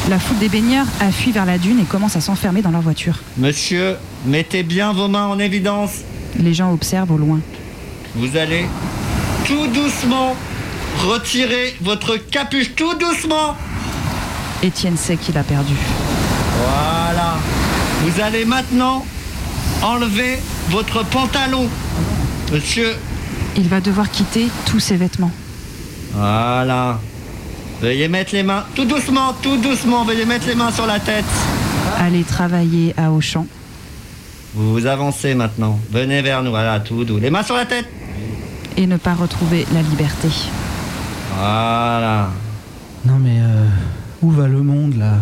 [0.08, 2.80] La foule des baigneurs a fui vers la dune et commence à s'enfermer dans leur
[2.80, 3.18] voiture.
[3.36, 5.96] Monsieur, mettez bien vos mains en évidence.
[6.38, 7.40] Les gens observent au loin.
[8.14, 8.64] Vous allez
[9.44, 10.34] tout doucement
[11.04, 13.56] retirer votre capuche, tout doucement.
[14.62, 15.74] Étienne sait qu'il a perdu.
[16.58, 17.36] Voilà.
[18.02, 19.04] Vous allez maintenant
[19.82, 20.38] enlever
[20.70, 21.68] votre pantalon.
[22.52, 22.94] Monsieur.
[23.56, 25.32] Il va devoir quitter tous ses vêtements.
[26.12, 27.00] Voilà.
[27.80, 31.24] Veuillez mettre les mains, tout doucement, tout doucement, veuillez mettre les mains sur la tête.
[31.98, 33.46] Aller travailler à Auchan.
[34.54, 35.78] Vous vous avancez maintenant.
[35.90, 37.18] Venez vers nous, voilà, tout doux.
[37.18, 37.86] Les mains sur la tête.
[38.78, 40.28] Et ne pas retrouver la liberté.
[41.38, 42.30] Voilà.
[43.04, 43.68] Non mais euh,
[44.22, 45.14] où va le monde là?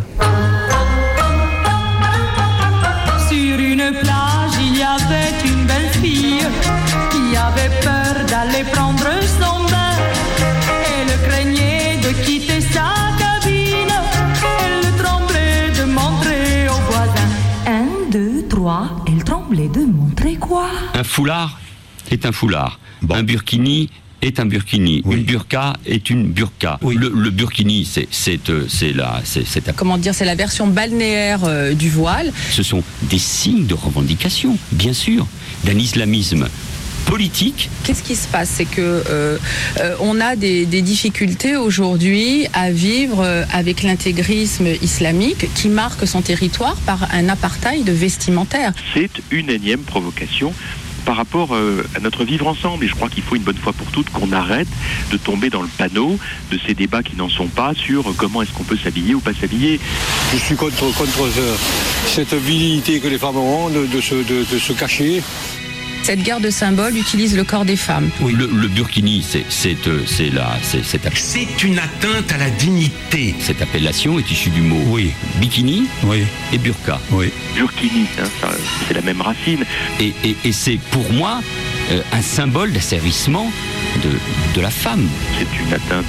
[3.29, 6.47] Sur une plage, il y avait une belle fille
[7.11, 9.05] qui avait peur d'aller prendre
[9.41, 9.97] son bain.
[10.87, 12.87] Elle craignait de quitter sa
[13.19, 13.95] cabine.
[14.65, 17.33] Elle tremblait de montrer aux voisins.
[17.67, 18.91] Un, deux, trois.
[19.09, 20.67] Elle tremblait de montrer quoi?
[20.95, 21.59] Un foulard?
[22.11, 22.79] Est un foulard.
[23.11, 23.91] Un burkini
[24.25, 25.03] est un burkini.
[25.11, 26.79] Une burqa est une burqa.
[26.83, 29.45] Le, le burkini, c'est c'est euh, la c'est
[29.77, 32.33] Comment dire, c'est la version balnéaire euh, du voile.
[32.51, 35.27] ce sont des signes de revendication, bien sûr,
[35.65, 36.49] d'un islamisme
[37.07, 37.69] politique.
[37.85, 38.49] Qu'est-ce qui se passe?
[38.49, 39.37] C'est que euh,
[39.81, 46.23] euh, on a des, des difficultés aujourd'hui à vivre avec l'intégrisme islamique qui marque son
[46.23, 48.73] territoire par un apartheid vestimentaire.
[48.95, 50.55] C'est une énième provocation
[51.05, 52.85] par rapport euh, à notre vivre ensemble.
[52.85, 54.69] Et je crois qu'il faut une bonne fois pour toutes qu'on arrête
[55.11, 56.19] de tomber dans le panneau
[56.51, 59.21] de ces débats qui n'en sont pas sur euh, comment est-ce qu'on peut s'habiller ou
[59.21, 59.81] pas s'habiller.
[60.33, 65.23] Je suis contre, contre ce- cette virilité que les femmes ont de se cacher.
[66.05, 68.11] Cette guerre de symboles utilise le corps des femmes.
[68.21, 70.55] Le, le burkini, c'est c'est euh, c'est la
[71.15, 73.35] c'est une atteinte à la dignité.
[73.41, 75.13] Cette appellation est issue du mot oui.
[75.41, 75.85] bikini
[76.53, 77.01] et burqa.
[77.11, 77.31] Oui.
[77.57, 78.49] Burkini, hein,
[78.87, 79.65] c'est la même racine.
[79.99, 81.41] Et, et- et c'est pour moi
[81.91, 83.51] euh, un symbole d'asservissement
[84.03, 84.11] de,
[84.55, 85.09] de la femme.
[85.39, 86.05] C'est une atteinte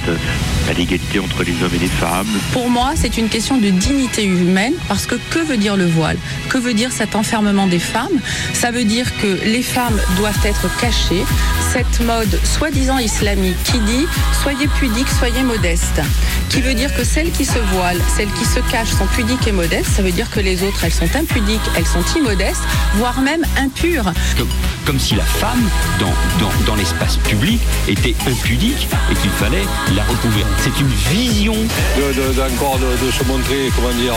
[0.68, 2.26] à l'égalité entre les hommes et les femmes.
[2.52, 6.18] Pour moi, c'est une question de dignité humaine parce que que veut dire le voile?
[6.48, 8.18] Que veut dire cet enfermement des femmes?
[8.52, 11.24] Ça veut dire que les femmes doivent être cachées.
[11.72, 14.06] Cette mode soi-disant islamique qui dit
[14.42, 16.00] soyez pudiques, soyez modestes.
[16.48, 19.52] Qui veut dire que celles qui se voilent, celles qui se cachent sont pudiques et
[19.52, 19.90] modestes.
[19.96, 22.62] Ça veut dire que les autres, elles sont impudiques, elles sont immodestes,
[22.94, 24.12] voire même impures.
[24.38, 24.48] Comme,
[24.84, 25.62] comme si la femme,
[25.98, 30.46] dans, dans, dans l'espace public, était impudique et qu'il fallait la recouvrir.
[30.60, 31.54] C'est une vision.
[31.54, 34.14] De, de- d'encore de, de se montrer, comment dire,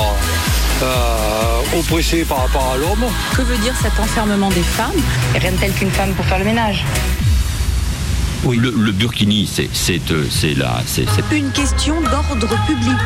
[0.82, 3.06] euh, oppressé par rapport à l'homme.
[3.36, 4.92] Que veut dire cet enfermement des femmes
[5.36, 6.84] Rien de tel qu'une femme pour faire le ménage.
[8.46, 8.58] Oui.
[8.58, 10.82] Le, le burkini, c'est c'est euh, c'est la
[11.32, 12.98] Une question d'ordre public.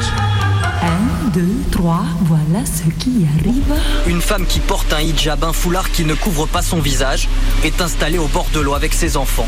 [1.33, 3.73] Un, deux, trois, voilà ce qui arrive.
[4.07, 7.27] Une femme qui porte un hijab, un foulard qui ne couvre pas son visage,
[7.63, 9.47] est installée au bord de l'eau avec ses enfants.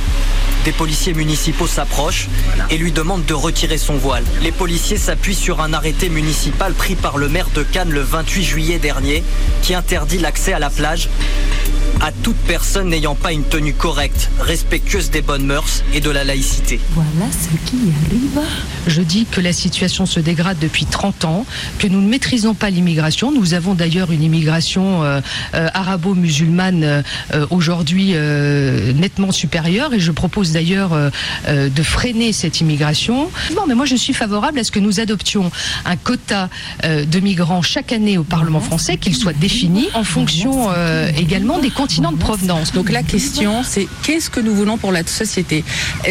[0.63, 2.27] Des policiers municipaux s'approchent
[2.69, 4.23] et lui demandent de retirer son voile.
[4.41, 8.43] Les policiers s'appuient sur un arrêté municipal pris par le maire de Cannes le 28
[8.43, 9.23] juillet dernier
[9.61, 11.09] qui interdit l'accès à la plage
[12.01, 16.23] à toute personne n'ayant pas une tenue correcte, respectueuse des bonnes mœurs et de la
[16.23, 16.79] laïcité.
[16.91, 18.39] Voilà ce qui arrive.
[18.87, 21.45] Je dis que la situation se dégrade depuis 30 ans,
[21.79, 23.31] que nous ne maîtrisons pas l'immigration.
[23.31, 25.21] Nous avons d'ailleurs une immigration euh,
[25.53, 28.13] euh, arabo-musulmane euh, aujourd'hui
[28.95, 30.91] nettement supérieure et je propose d'ailleurs
[31.47, 33.29] de freiner cette immigration.
[33.55, 35.51] Bon, mais moi je suis favorable à ce que nous adoptions
[35.85, 36.49] un quota
[36.83, 40.69] de migrants chaque année au Parlement français, qu'il soit défini en fonction
[41.17, 42.71] également des continents de provenance.
[42.73, 45.63] Donc la question, c'est qu'est-ce que nous voulons pour la société?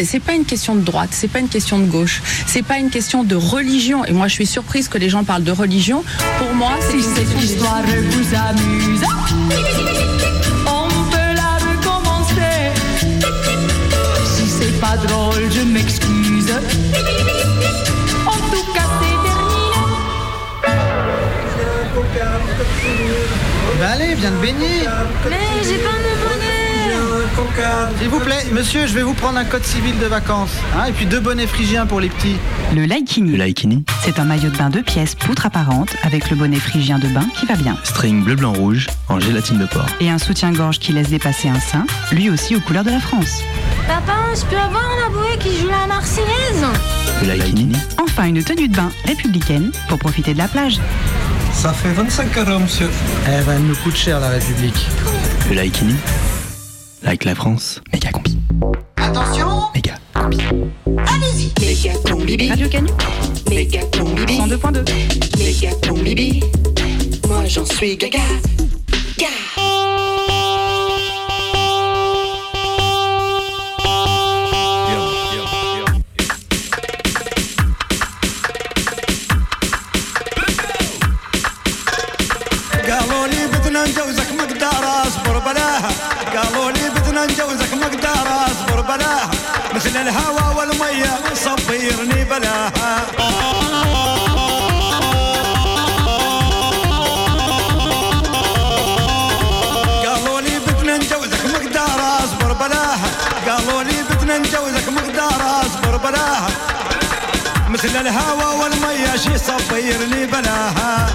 [0.03, 2.89] C'est pas une question de droite, c'est pas une question de gauche, c'est pas une
[2.89, 4.05] question de religion.
[4.05, 6.03] Et moi, je suis surprise que les gens parlent de religion.
[6.37, 9.01] Pour moi, c'est Si cette histoire vous amuse,
[10.67, 12.71] on peut la recommencer.
[14.25, 16.51] Si c'est pas drôle, je m'excuse.
[18.27, 19.71] En tout cas, c'est terminé.
[23.79, 24.87] Bah allez, viens te baigner
[25.29, 26.34] Mais j'ai pas mon bonnet
[27.99, 30.51] S'il vous plaît, monsieur, je vais vous prendre un code civil de vacances.
[30.77, 32.37] hein, et puis deux bonnets phrygiens pour les petits.
[32.73, 33.31] Le Laikini.
[33.31, 33.83] Le Laikini.
[34.03, 37.25] C'est un maillot de bain deux pièces, poutre apparente, avec le bonnet phrygien de bain
[37.37, 37.75] qui va bien.
[37.83, 39.85] String bleu, blanc, rouge en gélatine de porc.
[39.99, 43.41] Et un soutien-gorge qui laisse dépasser un sein, lui aussi aux couleurs de la France.
[43.87, 46.65] Papa, je peux avoir un aboué qui joue la Marseillaise
[47.21, 47.75] Le Laikini.
[48.01, 50.79] Enfin, une tenue de bain républicaine pour profiter de la plage.
[51.53, 52.89] Ça fait 25 euros, monsieur.
[53.27, 54.87] Eh ben, elle nous coûte cher, la République.
[55.49, 55.95] Le Laikini.
[57.05, 58.35] Like la France, méga combi.
[58.97, 60.37] Attention Méga combi.
[61.07, 62.49] Allez-y Méga combi.
[62.49, 62.89] Radio Canu
[63.49, 64.37] Méga combi.
[64.39, 66.43] 102.2 Méga combi.
[67.27, 68.19] Moi j'en suis gaga.
[69.19, 69.64] Gaga
[90.07, 93.05] الهوى والمية صبرني بلاها
[100.05, 103.09] قالوا لي بدنا نجوزك مقدار اصبر بلاها
[103.47, 106.47] قالوا لي بدنا نجوزك مقدار اصبر بلاها
[107.69, 111.14] مثل الهوى والمية شي صبرني بلاها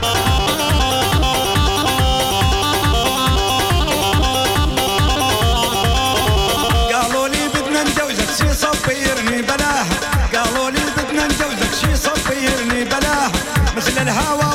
[13.90, 14.49] مثل الهوى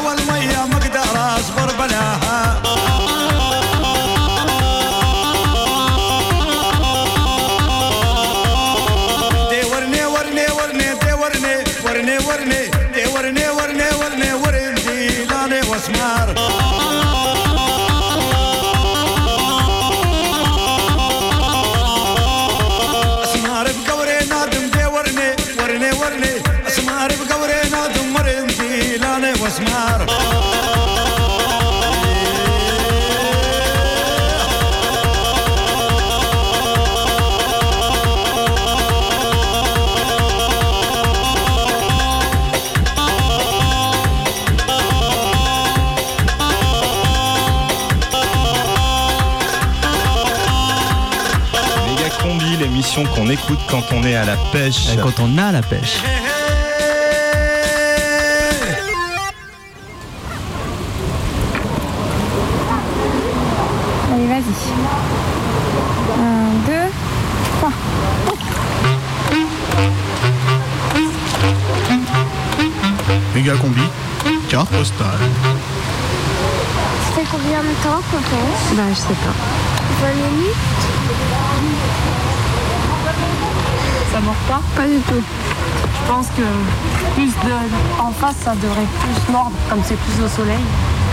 [53.36, 54.88] écoute quand on est à la pêche.
[55.02, 55.98] Quand on a la pêche.
[64.14, 64.56] Allez, vas-y.
[66.22, 66.90] Un, deux,
[67.58, 67.72] trois.
[73.34, 73.82] Méga combi,
[74.48, 75.08] carte postale.
[77.08, 78.78] C'était combien de temps qu'on pense?
[78.78, 79.36] Bah, je sais pas.
[80.02, 80.56] 20 minutes
[84.12, 85.24] Ça mord pas Pas du tout.
[86.06, 86.44] Je pense que
[87.16, 87.54] plus de
[88.00, 90.64] en face, ça devrait plus mordre, comme c'est plus au soleil.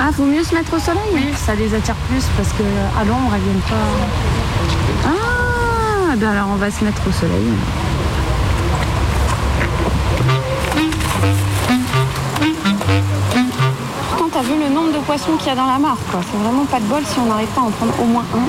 [0.00, 2.62] Ah, faut mieux se mettre au soleil Oui, ça les attire plus parce que
[2.98, 3.88] à l'ombre, elles viennent pas.
[5.06, 7.52] Ah, ben alors on va se mettre au soleil.
[14.10, 16.20] Pourtant, t'as vu le nombre de poissons qu'il y a dans la mare, quoi.
[16.30, 18.46] C'est vraiment pas de bol si on n'arrive pas à en prendre au moins un.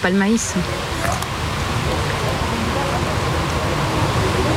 [0.00, 0.54] Pas le maïs.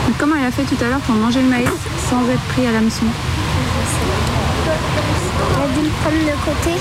[0.08, 1.70] Mais Comment elle a fait tout à l'heure pour manger le maïs
[2.10, 3.06] sans être pris à l'hameçon
[5.52, 6.80] On a dû le prendre de côté.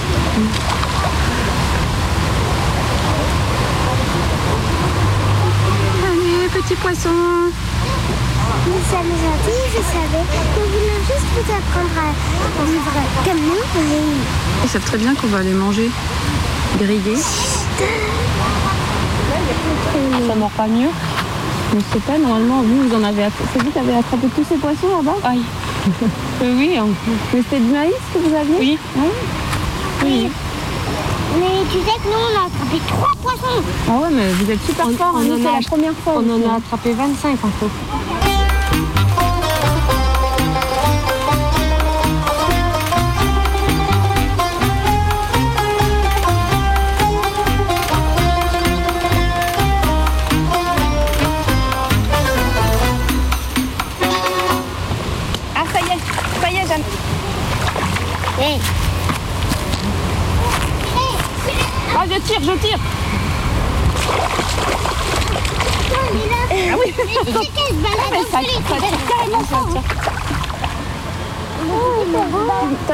[6.06, 7.10] Allez, petit poisson
[8.66, 10.24] Mais ça nous a dit, je savais.
[10.56, 13.64] Nous voulons juste vous apprendre à vivre comme nous.
[14.62, 15.90] Ils savent très bien qu'on va les manger
[16.78, 17.18] grillés.
[20.29, 20.88] Ça mord pas mieux
[21.75, 23.49] Je sais pas, normalement, vous, vous en avez attrapé.
[23.53, 25.16] C'est vous qui avez attrapé tous ces poissons là-bas?
[25.25, 25.42] Aïe.
[26.42, 26.87] oui, hein.
[27.33, 28.57] mais c'était du maïs que vous aviez?
[28.59, 28.79] Oui.
[30.05, 30.31] Oui.
[31.38, 33.62] Mais tu sais que nous, on a attrapé trois poissons.
[33.88, 35.25] Ah ouais, mais vous êtes super fort, hein.
[35.27, 36.14] Nous, c'est la première fois.
[36.16, 37.66] On en a attrapé 25 en fait.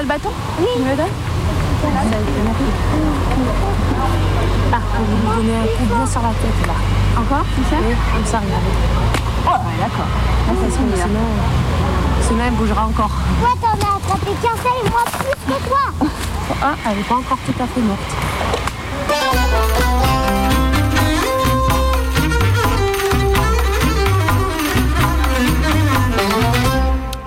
[0.01, 0.67] Le bâton Oui.
[0.77, 1.07] Tu me le donnes
[4.73, 6.73] Ah, on va lui donner un coup bien sur la tête là.
[7.21, 8.75] Encore Comme ça Oui, comme ça, regardez.
[9.45, 10.09] Oh, ouais, d'accord.
[10.49, 11.29] Ah, ça se met, sinon,
[12.27, 13.11] sinon, elle bougera encore.
[13.41, 16.09] Toi, t'en as attrapé qu'un seul, moi plus que toi.
[16.63, 18.11] Ah, elle n'est pas encore tout à fait morte.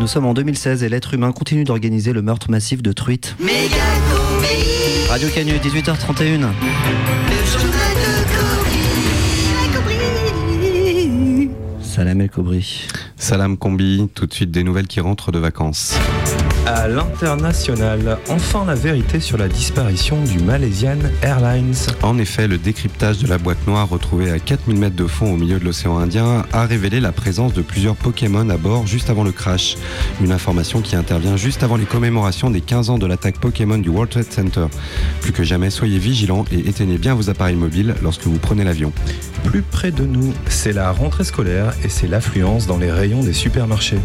[0.04, 3.38] Nous sommes en 2016 et l'être humain continue d'organiser le meurtre massif de truites.
[5.08, 6.48] Radio Canu, 18h31.
[11.82, 12.86] Salam El Kobri.
[13.16, 15.98] Salam Combi, tout de suite des nouvelles qui rentrent de vacances.
[16.66, 21.76] À l'international, enfin la vérité sur la disparition du Malaysian Airlines.
[22.02, 25.36] En effet, le décryptage de la boîte noire retrouvée à 4000 mètres de fond au
[25.36, 29.26] milieu de l'océan Indien a révélé la présence de plusieurs Pokémon à bord juste avant
[29.26, 29.76] le crash.
[30.22, 33.90] Une information qui intervient juste avant les commémorations des 15 ans de l'attaque Pokémon du
[33.90, 34.68] World Trade Center.
[35.20, 38.94] Plus que jamais, soyez vigilants et éteignez bien vos appareils mobiles lorsque vous prenez l'avion.
[39.44, 43.34] Plus près de nous, c'est la rentrée scolaire et c'est l'affluence dans les rayons des
[43.34, 44.00] supermarchés.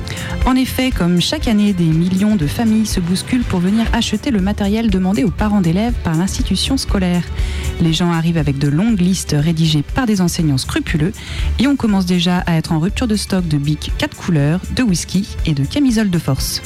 [0.44, 4.40] En effet, comme chaque année, des millions de familles se bousculent pour venir acheter le
[4.40, 7.22] matériel demandé aux parents d'élèves par l'institution scolaire.
[7.80, 11.12] Les gens arrivent avec de longues listes rédigées par des enseignants scrupuleux
[11.58, 14.82] et on commence déjà à être en rupture de stock de bics 4 couleurs, de
[14.82, 16.62] whisky et de camisoles de force.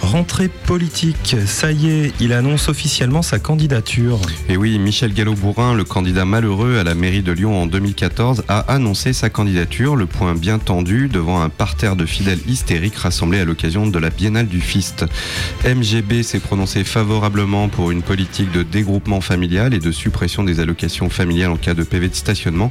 [0.00, 4.20] Rentrée politique, ça y est, il annonce officiellement sa candidature.
[4.48, 8.60] Et oui, Michel Gallo-Bourrin, le candidat malheureux à la mairie de Lyon en 2014, a
[8.60, 13.44] annoncé sa candidature, le point bien tendu, devant un parterre de fidèles hystériques rassemblés à
[13.44, 15.04] l'occasion de la Biennale du Fist.
[15.64, 21.10] MGB s'est prononcé favorablement pour une politique de dégroupement familial et de suppression des allocations
[21.10, 22.70] familiales en cas de PV de stationnement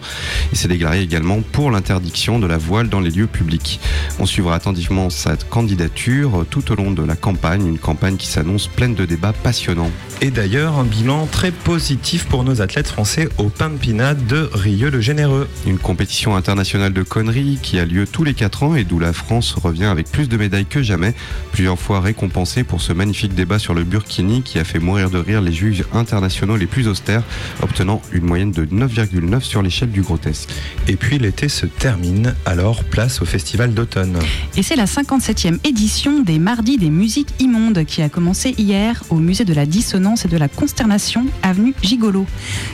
[0.51, 3.79] et s'est déclaré également pour l'interdiction de la voile dans les lieux publics.
[4.19, 8.67] On suivra attentivement sa candidature tout au long de la campagne, une campagne qui s'annonce
[8.67, 9.91] pleine de débats passionnants.
[10.21, 15.49] Et d'ailleurs, un bilan très positif pour nos athlètes français au Pampina de Rieux-le-Généreux.
[15.65, 19.12] Une compétition internationale de conneries qui a lieu tous les 4 ans et d'où la
[19.12, 21.13] France revient avec plus de médailles que jamais,
[21.52, 25.17] plusieurs fois récompensée pour ce magnifique débat sur le Burkini qui a fait mourir de
[25.17, 27.23] rire les juges internationaux les plus austères,
[27.62, 30.49] obtenant une moyenne de 9,9 sur l'échelle du grotesque.
[30.88, 34.19] Et puis l'été se termine, alors place au festival d'automne.
[34.56, 39.15] Et c'est la 57e édition des Mardis des musiques immondes qui a commencé hier au
[39.15, 42.25] musée de la dissonance et de la consternation, avenue Gigolo.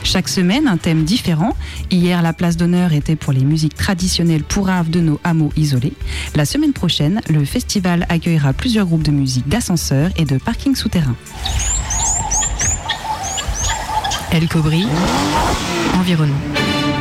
[0.04, 1.56] Chaque semaine, un thème différent.
[1.90, 5.94] Hier, la place d'honneur était pour les musiques traditionnelles pourraves de nos hameaux isolés.
[6.36, 11.16] La semaine prochaine, le festival accueillera plusieurs groupes de musique d'ascenseurs et de parkings souterrains.
[14.30, 14.86] El Cobri,
[15.98, 16.99] environnement.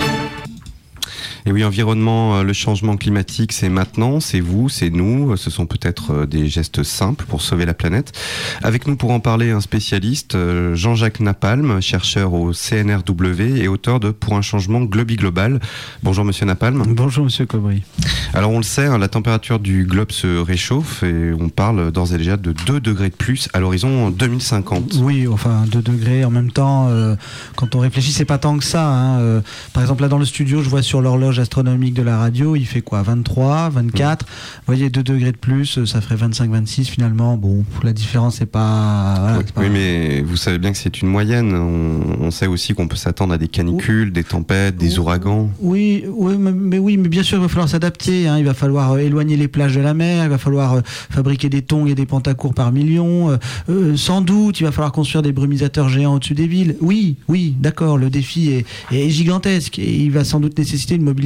[1.49, 5.35] Et oui, environnement, euh, le changement climatique, c'est maintenant, c'est vous, c'est nous.
[5.35, 8.11] Ce sont peut-être euh, des gestes simples pour sauver la planète.
[8.61, 13.99] Avec nous pour en parler, un spécialiste, euh, Jean-Jacques Napalm, chercheur au CNRW et auteur
[13.99, 15.59] de Pour un changement globi global.
[16.03, 16.83] Bonjour Monsieur Napalm.
[16.87, 17.81] Bonjour Monsieur Cobry.
[18.35, 22.13] Alors on le sait, hein, la température du globe se réchauffe et on parle d'ores
[22.13, 24.97] et déjà de 2 degrés de plus à l'horizon 2050.
[25.01, 27.15] Oui, enfin 2 degrés en même temps, euh,
[27.55, 28.87] quand on réfléchit, c'est pas tant que ça.
[28.87, 29.19] hein.
[29.21, 29.41] Euh,
[29.73, 32.65] par exemple, là dans le studio, je vois sur l'horloge astronomique de la radio, il
[32.65, 36.85] fait quoi 23, 24 Vous voyez, 2 degrés de plus, euh, ça ferait 25, 26
[36.89, 37.37] finalement.
[37.37, 39.15] Bon, la différence, c'est pas.
[39.19, 41.53] voilà, Oui, c'est pas- oui, mais vous savez bien que c'est une moyenne.
[41.53, 45.49] On, on sait aussi qu'on peut s'attendre à des canicules, des tempêtes, des ouragans.
[45.61, 48.27] Oui, oui, mais, mais oui, mais bien sûr, il va falloir s'adapter.
[48.27, 48.37] hein.
[48.37, 50.23] Il va falloir euh, éloigner les plages de la mer.
[50.25, 53.37] Il va falloir euh, fabriquer des tongs et des pentacours par millions.
[53.69, 56.75] euh, sans doute, il va falloir construire des brumisateurs géants au-dessus des villes.
[56.81, 57.97] Oui, oui, d'accord.
[57.97, 61.18] Le défi est, est gigantesque et il va sans doute nécessiter une mobilisation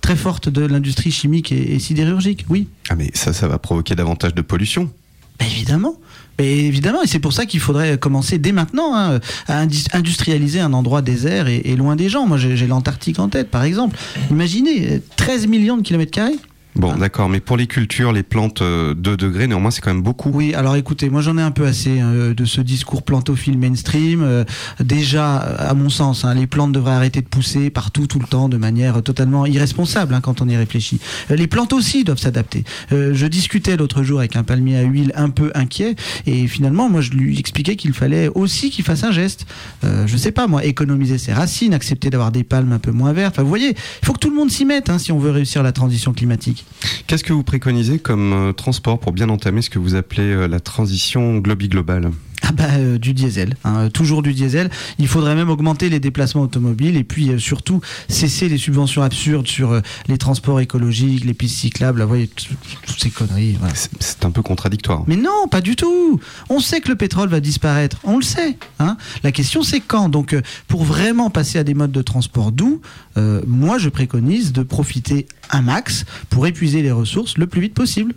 [0.00, 2.44] très forte de l'industrie chimique et, et sidérurgique.
[2.48, 2.68] Oui.
[2.88, 4.90] Ah mais ça, ça va provoquer davantage de pollution.
[5.38, 5.96] Ben, évidemment.
[6.38, 10.60] Mais évidemment, et c'est pour ça qu'il faudrait commencer dès maintenant hein, à indus- industrialiser
[10.60, 12.26] un endroit désert et, et loin des gens.
[12.26, 13.96] Moi, j'ai l'Antarctique en tête, par exemple.
[14.30, 16.38] Imaginez, euh, 13 millions de kilomètres carrés.
[16.74, 20.02] Bon, d'accord, mais pour les cultures, les plantes, euh, 2 degrés, néanmoins, c'est quand même
[20.02, 20.30] beaucoup.
[20.32, 24.22] Oui, alors écoutez, moi j'en ai un peu assez hein, de ce discours plantophile mainstream.
[24.22, 24.44] Euh,
[24.80, 28.48] déjà, à mon sens, hein, les plantes devraient arrêter de pousser partout, tout le temps,
[28.48, 31.00] de manière totalement irresponsable hein, quand on y réfléchit.
[31.30, 32.64] Euh, les plantes aussi doivent s'adapter.
[32.92, 35.94] Euh, je discutais l'autre jour avec un palmier à huile un peu inquiet,
[36.26, 39.46] et finalement, moi je lui expliquais qu'il fallait aussi qu'il fasse un geste.
[39.84, 43.12] Euh, je sais pas, moi, économiser ses racines, accepter d'avoir des palmes un peu moins
[43.12, 43.34] vertes.
[43.34, 45.30] Enfin, vous voyez, il faut que tout le monde s'y mette hein, si on veut
[45.30, 46.61] réussir la transition climatique.
[47.06, 50.46] Qu'est-ce que vous préconisez comme euh, transport pour bien entamer ce que vous appelez euh,
[50.48, 52.10] la transition globi-globale?
[52.44, 54.68] Ah bah, euh, du diesel, hein, toujours du diesel.
[54.98, 59.46] Il faudrait même augmenter les déplacements automobiles et puis euh, surtout cesser les subventions absurdes
[59.46, 62.46] sur euh, les transports écologiques, les pistes cyclables, vous voyez, tout-
[62.86, 63.56] toutes ces conneries.
[63.60, 63.74] voilà.
[64.00, 65.04] C'est un peu contradictoire.
[65.06, 66.18] Mais non, pas du tout.
[66.48, 68.56] On sait que le pétrole va disparaître, on le sait.
[68.80, 68.96] hein.
[69.22, 70.08] La question c'est quand?
[70.08, 72.80] Donc euh, pour vraiment passer à des modes de transport doux,
[73.18, 77.74] euh, moi je préconise de profiter un max pour épuiser les ressources le plus vite
[77.74, 78.14] possible.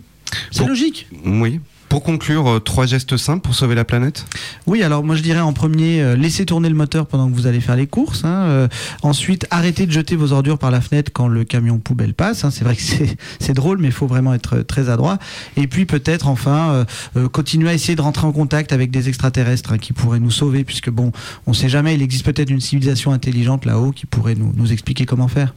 [0.50, 1.06] C'est logique.
[1.24, 1.60] Oui.
[1.96, 4.26] Pour conclure, euh, trois gestes simples pour sauver la planète?
[4.66, 7.46] Oui, alors moi je dirais en premier, euh, laissez tourner le moteur pendant que vous
[7.46, 8.22] allez faire les courses.
[8.22, 8.68] hein, euh,
[9.00, 12.44] ensuite, arrêtez de jeter vos ordures par la fenêtre quand le camion poubelle passe.
[12.44, 12.82] hein, c'est vrai que
[13.40, 15.18] c'est drôle, mais il faut vraiment être très adroit.
[15.56, 16.84] Et puis peut-être enfin,
[17.16, 20.30] euh, continuer à essayer de rentrer en contact avec des extraterrestres hein, qui pourraient nous
[20.30, 21.12] sauver, puisque bon,
[21.46, 25.28] on sait jamais, il existe peut-être une civilisation intelligente là-haut qui pourrait nous expliquer comment
[25.28, 25.54] faire.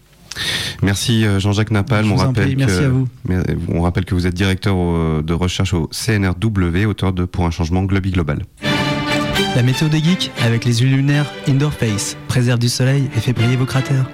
[0.81, 2.07] Merci euh, Jean-Jacques Napalm.
[2.07, 3.07] Je On rappelle, merci que, à vous.
[3.29, 7.45] euh, on rappelle que vous êtes directeur au- de recherche au CNRW, auteur de Pour
[7.45, 8.43] un changement globi global.
[9.55, 12.15] La météo des geeks avec les lunaires Indoor Face.
[12.27, 14.05] Préserve du soleil et fait briller vos cratères.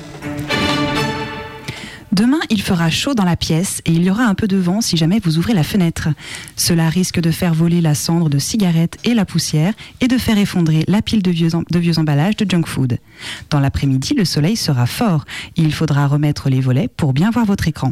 [2.15, 4.79] Demain, il fera chaud dans la pièce et il y aura un peu de vent
[4.79, 6.07] si jamais vous ouvrez la fenêtre.
[6.55, 10.37] Cela risque de faire voler la cendre de cigarettes et la poussière et de faire
[10.37, 12.99] effondrer la pile de vieux, emballages de junk food.
[13.49, 15.25] Dans l'après-midi, le soleil sera fort.
[15.57, 17.91] Il faudra remettre les volets pour bien voir votre écran.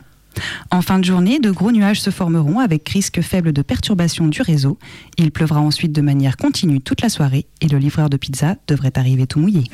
[0.72, 4.42] En fin de journée, de gros nuages se formeront avec risque faible de perturbation du
[4.42, 4.80] réseau.
[5.18, 8.98] Il pleuvra ensuite de manière continue toute la soirée et le livreur de pizza devrait
[8.98, 9.66] arriver tout mouillé.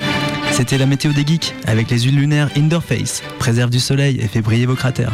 [0.60, 3.24] C'était la météo des geeks avec les huiles lunaires Indoor Face.
[3.40, 5.14] Préserve du soleil et fait briller vos cratères.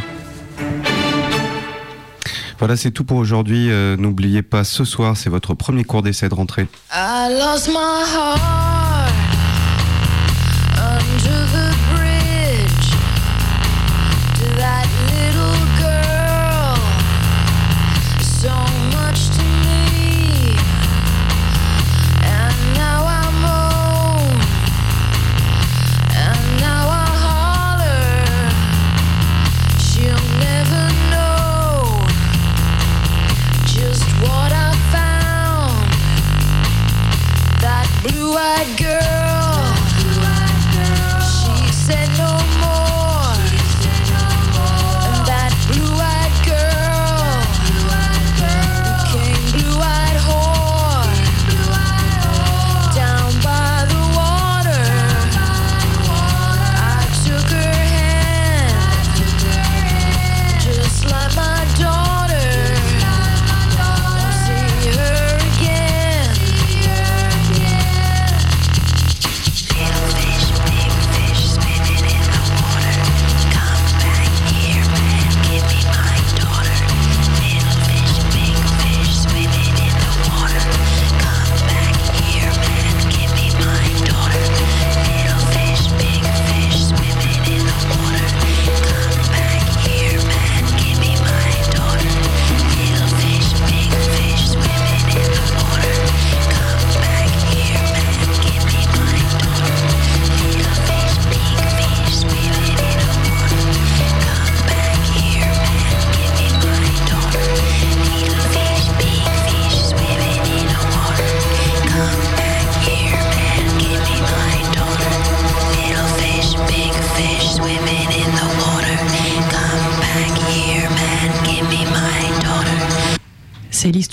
[2.57, 3.69] Voilà, c'est tout pour aujourd'hui.
[3.69, 6.65] Euh, N'oubliez pas, ce soir, c'est votre premier cours d'essai de rentrée.
[6.91, 9.24] I lost my heart
[38.45, 39.14] right girl.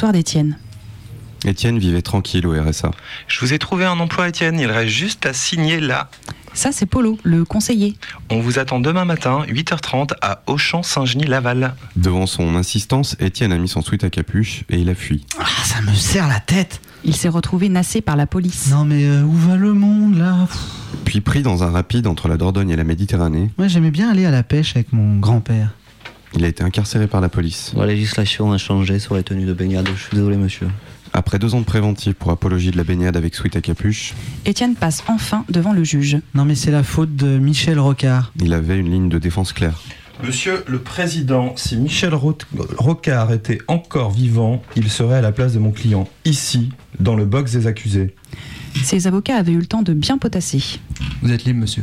[0.03, 0.57] L'histoire d'Étienne.
[1.45, 2.91] Étienne vivait tranquille au RSA.
[3.29, 4.59] Je vous ai trouvé un emploi, Étienne.
[4.59, 6.11] Il reste juste à signer là.
[6.55, 7.95] Ça, c'est Polo, le conseiller.
[8.29, 11.75] On vous attend demain matin, 8h30, à Auchan-Saint-Genis-Laval.
[11.95, 15.25] Devant son insistance, Étienne a mis son sweat à capuche et il a fui.
[15.39, 16.81] Ah, ça me serre la tête.
[17.05, 18.71] Il s'est retrouvé nassé par la police.
[18.71, 20.49] Non mais euh, où va le monde là?
[21.05, 24.27] Puis pris dans un rapide entre la Dordogne et la Méditerranée, Moi j'aimais bien aller
[24.27, 25.71] à la pêche avec mon grand-père.
[26.35, 27.72] Il a été incarcéré par la police.
[27.76, 29.89] La législation a changé sur les tenues de baignade.
[29.95, 30.68] Je suis désolé, monsieur.
[31.14, 34.14] Après deux ans de préventif pour apologie de la baignade avec sweat à capuche,
[34.47, 36.16] Étienne passe enfin devant le juge.
[36.35, 38.33] Non mais c'est la faute de Michel Rocard.
[38.41, 39.78] il avait une ligne de défense claire.
[40.24, 42.39] Monsieur le Président, si Michel Ro-
[42.78, 46.70] Rocard était encore vivant, il serait à la place de mon client, ici,
[47.01, 48.14] dans le box des accusés.
[48.83, 50.62] Ses avocats avaient eu le temps de bien potasser.
[51.22, 51.83] Vous êtes libre, monsieur.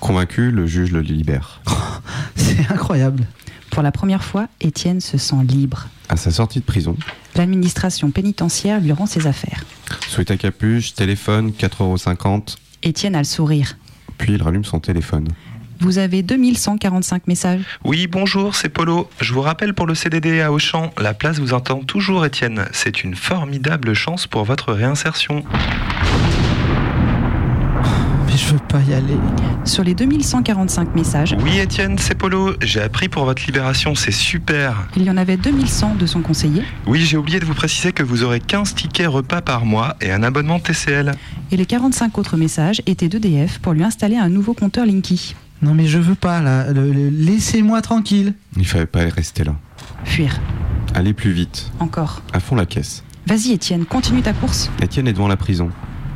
[0.00, 1.62] Convaincu, le juge le libère.
[2.36, 3.24] C'est incroyable.
[3.72, 5.88] Pour la première fois, Étienne se sent libre.
[6.10, 6.94] À sa sortie de prison,
[7.34, 9.64] L'administration pénitentiaire lui rend ses affaires.
[10.08, 13.78] sweat à capuche, téléphone, 4,50€, Étienne a le sourire.
[14.18, 15.28] puis il rallume son téléphone.
[15.80, 17.62] Vous avez 2145 messages.
[17.84, 19.08] Oui, bonjour, c'est Polo.
[19.20, 22.66] Je vous rappelle pour le CDD à Auchan, la place vous attend toujours, Étienne.
[22.72, 25.42] C'est une formidable chance pour votre réinsertion.
[28.32, 29.16] Mais je veux pas y aller.
[29.64, 32.54] Sur les 2145 messages, Oui, Étienne, c'est Polo.
[32.62, 34.88] J'ai appris pour votre libération, c'est super.
[34.96, 38.02] il y en avait 2100 de son conseiller Oui, j'ai oublié de vous préciser que
[38.02, 41.12] vous aurez 15 tickets repas par mois et un abonnement TCL.
[41.50, 45.34] et les 45 autres messages étaient d'EDF pour lui installer un nouveau compteur Linky.
[45.60, 46.72] Non mais je veux pas là.
[46.72, 48.34] Le- le- Laissez-moi tranquille.
[48.56, 49.54] Il fallait pas rester là.
[50.04, 50.40] Fuir.
[50.94, 52.22] Aller plus vite, Encore.
[52.32, 53.04] à fond la caisse.
[53.26, 54.70] Vas-y Étienne, continue ta course.
[54.82, 55.70] Étienne est devant la prison.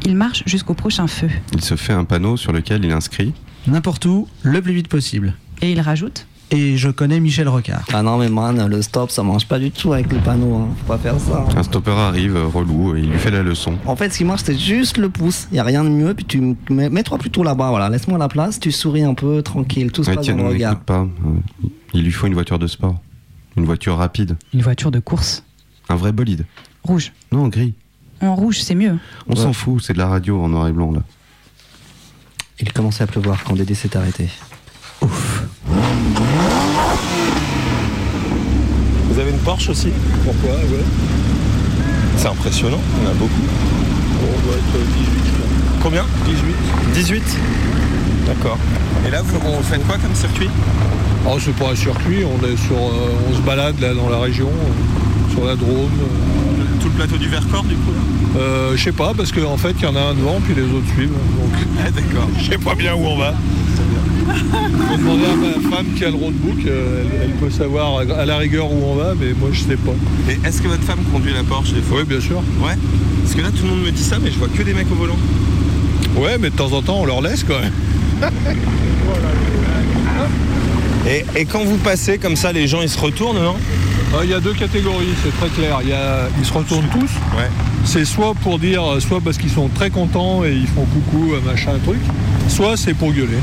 [0.05, 1.29] Il marche jusqu'au prochain feu.
[1.53, 3.33] Il se fait un panneau sur lequel il inscrit
[3.67, 5.35] N'importe où, le plus vite possible.
[5.63, 7.85] Et il rajoute et je connais Michel Rocard.
[7.93, 10.55] Ah non, mais man, le stop, ça mange pas du tout avec le panneau.
[10.55, 10.69] Hein.
[10.79, 11.45] Faut pas faire ça.
[11.57, 13.77] Un stopper arrive, euh, relou, et il lui fait la leçon.
[13.85, 15.49] En fait, ce qui marche, c'est juste le pouce.
[15.51, 16.15] Y a rien de mieux.
[16.15, 17.71] Puis tu mets-toi plutôt là-bas.
[17.71, 18.61] Voilà, laisse-moi la place.
[18.61, 19.91] Tu souris un peu, tranquille.
[19.91, 20.79] Tout se Ouais, passe tiens, dans le regard.
[20.79, 21.01] pas.
[21.01, 23.01] Euh, Il lui faut une voiture de sport.
[23.57, 24.37] Une voiture rapide.
[24.55, 25.43] Une voiture de course.
[25.89, 26.47] Un vrai bolide.
[26.85, 27.13] Rouge.
[27.33, 27.75] Non, gris.
[28.23, 28.99] En rouge, c'est mieux.
[29.29, 31.01] On s'en fout, c'est de la radio en noir et blanc là.
[32.61, 34.29] Il commençait à pleuvoir quand Dédé s'est arrêté.
[39.11, 39.89] Vous avez une Porsche aussi?
[40.25, 40.55] Pourquoi?
[40.57, 40.85] Ouais.
[42.17, 43.33] C'est impressionnant, on a beaucoup.
[44.23, 45.09] On doit être 18,
[45.83, 46.05] Combien?
[46.25, 46.55] 18.
[46.95, 47.23] 18
[48.27, 48.59] D'accord.
[49.07, 50.49] Et là, vous on faites quoi comme circuit?
[51.29, 54.19] Oh, c'est pas un circuit, on est sur, euh, on se balade là dans la
[54.19, 55.91] région, euh, sur la Drôme.
[56.01, 56.46] euh.
[56.87, 59.75] Tout le plateau du Vercors, du coup là Euh, je sais pas, parce qu'en fait,
[59.77, 61.09] il y en a un devant, puis les autres suivent.
[61.11, 61.51] Donc,
[61.85, 62.29] Ah, d'accord.
[62.39, 63.35] Je sais pas bien où on va.
[64.89, 68.21] faut demander à ma femme qui a le roadbook, euh, elle, elle peut savoir à,
[68.21, 69.95] à la rigueur où on va, mais moi, je sais pas.
[70.31, 72.37] Et est-ce que votre femme conduit la Porsche des fois Oui, bien sûr.
[72.65, 72.77] Ouais.
[73.25, 74.91] Parce que là, tout le monde me dit ça, mais je vois que des mecs
[74.93, 75.19] au volant.
[76.17, 78.31] Ouais, mais de temps en temps, on leur laisse quand même.
[81.09, 83.57] Et, et quand vous passez comme ça, les gens ils se retournent, non?
[84.15, 85.79] Ah, Il y a deux catégories, c'est très clair.
[85.83, 87.11] Il y a- ils se retournent tous.
[87.37, 87.49] Ouais.
[87.85, 91.41] C'est soit pour dire, soit parce qu'ils sont très contents et ils font coucou, euh,
[91.45, 91.99] machin, truc,
[92.49, 93.39] soit c'est pour gueuler.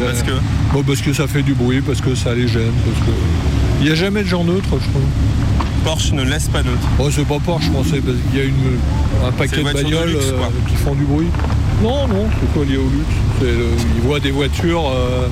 [0.00, 0.30] A- Parce que
[0.72, 3.12] Bon, parce que ça fait du bruit, parce que ça les gêne, parce que.
[3.80, 5.02] Il n'y a jamais de gens neutres, je trouve.
[5.84, 6.78] Porsche ne laisse pas neutre.
[6.98, 8.78] Oh, c'est pas Porsche, je pensais, parce qu'il y a une,
[9.26, 11.26] un paquet de bagnoles luxe, euh, qui font du bruit.
[11.82, 13.16] Non, non, c'est pas lié au luxe.
[13.42, 15.26] Le- ils voient des voitures, euh,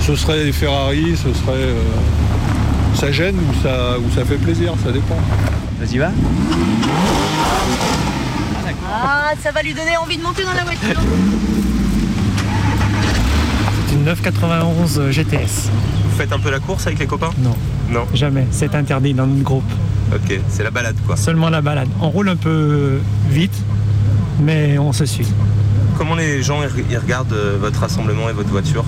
[0.00, 1.74] ce serait des Ferrari, ce serait.
[2.98, 5.16] Ça gêne ou ça, ou ça fait plaisir, ça dépend.
[5.78, 6.10] Vas-y, va.
[8.92, 11.00] Ah, ça va lui donner envie de monter dans la voiture.
[13.86, 15.70] C'est une 991 GTS.
[16.10, 17.30] Vous faites un peu la course avec les copains?
[17.38, 17.54] Non.
[17.88, 18.04] Non.
[18.14, 19.70] Jamais, c'est interdit dans notre groupe.
[20.12, 21.16] Ok, c'est la balade quoi.
[21.16, 21.88] Seulement la balade.
[22.00, 22.98] On roule un peu
[23.30, 23.62] vite,
[24.40, 25.28] mais on se suit.
[25.96, 28.84] Comment les gens ils regardent euh, votre rassemblement et votre voiture?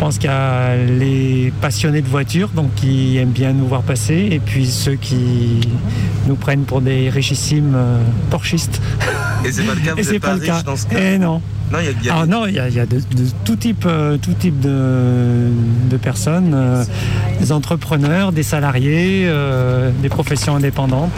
[0.00, 4.28] Pense qu'il y a les passionnés de voitures, donc qui aiment bien nous voir passer,
[4.32, 5.60] et puis ceux qui
[6.26, 7.98] nous prennent pour des richissimes euh,
[8.30, 8.80] porchistes.
[9.44, 10.54] Et c'est pas le cas, Et vous êtes pas pas le cas.
[10.54, 11.42] riche dans ce cas Eh non.
[11.70, 12.86] Non, il y a, il y a- Ah non, il y a, il y a
[12.86, 15.50] de, de tout type, euh, tout type de,
[15.90, 16.82] de personnes, euh,
[17.38, 21.10] des entrepreneurs, des salariés, euh, des professions indépendantes.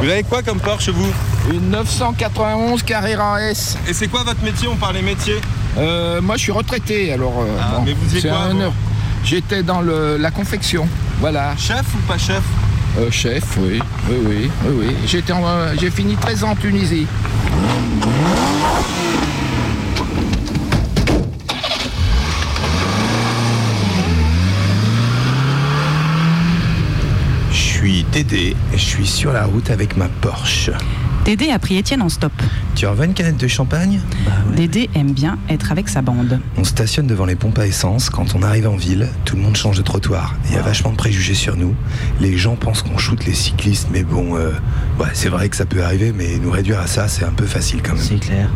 [0.00, 1.12] Vous avez quoi comme Porsche vous?
[1.52, 3.76] Une 991 Carrera S.
[3.88, 4.68] Et c'est quoi votre métier?
[4.68, 5.34] On parlait métier
[5.78, 7.40] Euh, moi, je suis retraité, alors.
[7.40, 8.72] euh, Ah, bon, mais vous c'est quoi, un.
[9.24, 10.88] J'étais dans le- la confection.
[11.20, 11.54] Voilà.
[11.58, 12.42] Chef ou pas chef?
[12.98, 13.80] Euh, Chef, oui.
[14.08, 14.94] Oui, oui, oui, oui.
[15.06, 17.06] J'étais en, euh, J'ai fini 13 ans en Tunisie.
[27.50, 30.70] Je suis Dédé et je suis sur la route avec ma Porsche.
[31.24, 32.32] Dédé a pris Étienne en stop.
[32.76, 34.00] Tu en veux une canette de champagne
[34.54, 36.40] Dédé aime bien être avec sa bande.
[36.58, 38.10] On stationne devant les pompes à essence.
[38.10, 40.34] Quand on arrive en ville, tout le monde change de trottoir.
[40.50, 41.74] Il y a vachement de préjugés sur nous.
[42.20, 44.50] Les gens pensent qu'on shoot les cyclistes, mais bon, euh,
[45.00, 47.46] ouais, c'est vrai que ça peut arriver, mais nous réduire à ça, c'est un peu
[47.46, 48.02] facile quand même.
[48.02, 48.50] C'est clair.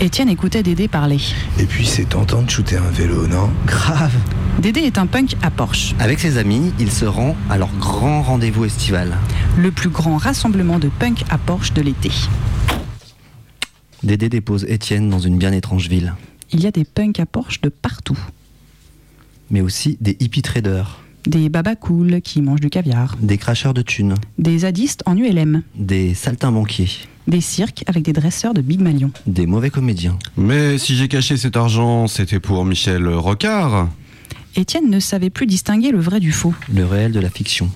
[0.00, 1.20] Étienne écoutait Dédé parler.
[1.60, 3.50] Et puis c'est tentant de shooter un vélo, non?
[3.66, 4.14] Grave.
[4.58, 8.22] Dédé est un punk à Porsche, Avec ses amis, il se rend à leur grand
[8.22, 9.16] rendez-vous estival.
[9.56, 12.10] le plus grand rassemblement de punk à Porsche de l'été.
[14.02, 16.14] Dédé dépose Étienne dans une bien étrange ville.
[16.52, 18.18] Il y a des punks à Porsche de partout.
[19.50, 23.16] Mais aussi des hippie traders, Des babas cool qui mangent du caviar.
[23.20, 25.62] des cracheurs de thunes, Des zadistes en ULM.
[25.76, 26.88] des saltimbanquiers,
[27.26, 29.10] Des cirques avec des dresseurs de Big Malion.
[29.26, 30.18] des mauvais comédiens.
[30.36, 33.88] Mais si j'ai caché cet argent, c'était pour Michel Rocard.
[34.56, 36.54] Étienne ne savait plus distinguer le vrai du faux.
[36.72, 37.70] Le réel de la fiction.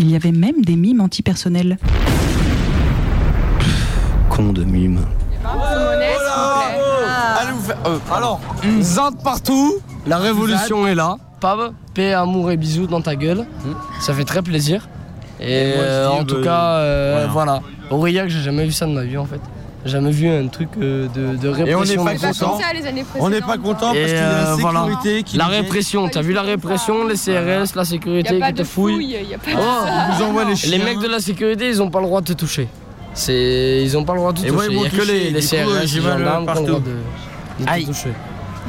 [0.00, 1.78] Il y avait même des mimes antipersonnels.
[4.30, 5.00] Con de mime.
[7.86, 8.40] Euh, alors,
[8.80, 11.16] Zand partout, la révolution est là.
[11.40, 13.46] Pab, paix, amour et bisous dans ta gueule.
[14.00, 14.88] Ça fait très plaisir.
[15.40, 17.60] Et, Et moi, je euh, dis, en bah, tout cas, euh, voilà.
[17.60, 17.62] voilà.
[17.90, 19.40] Aurillac, j'ai jamais vu ça de ma vie en fait.
[19.84, 22.04] J'ai jamais vu un truc euh, de, de Et on n'est répression.
[22.04, 22.58] pas de content.
[23.20, 24.80] On n'est pas content parce Et, qu'il y a la euh, voilà.
[24.80, 28.46] sécurité qui La répression, t'as vu la répression, les CRS, la sécurité Y a pas
[28.48, 28.94] qui te de fouille.
[28.94, 29.56] fouille, y a pas de
[30.24, 32.68] Oh, les mecs de la sécurité, ils ont pas le droit de te toucher.
[33.28, 34.66] Ils ont pas le droit de te toucher.
[34.70, 36.82] ils Il a que les, CRS, les gendarmes qui ont le droit partout.
[37.58, 38.08] De, de te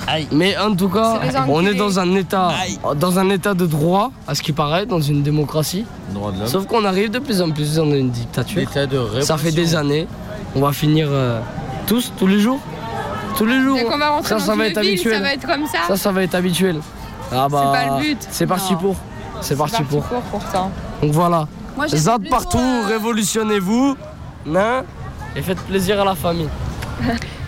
[0.07, 0.27] Aïe.
[0.31, 2.53] Mais en tout cas, C'est les on est dans un état,
[2.95, 5.85] dans un état de droit, à ce qui paraît, dans une démocratie.
[6.11, 6.47] Droit de l'homme.
[6.47, 8.61] Sauf qu'on arrive de plus en plus dans une dictature.
[8.61, 10.07] État de Ça fait des années.
[10.55, 11.39] On va finir euh,
[11.85, 12.59] tous, tous les jours.
[13.37, 13.75] Tous les jours.
[13.75, 15.13] Dès qu'on va rentrer ça, dans ça va être ville, habituel.
[15.15, 15.79] ça va être comme ça.
[15.87, 16.79] Ça, ça va être habituel.
[17.31, 17.71] Ah bah.
[17.73, 18.27] pas le but.
[18.31, 18.79] C'est parti Non.
[18.79, 18.95] pour.
[19.41, 20.03] C'est parti pour.
[20.03, 20.71] pourtant.
[21.01, 21.47] Donc voilà.
[21.77, 23.95] Moi, j'aime Zad plutôt, partout, euh, révolutionnez-vous.
[24.55, 24.83] Hein
[25.35, 26.49] et faites plaisir à la famille.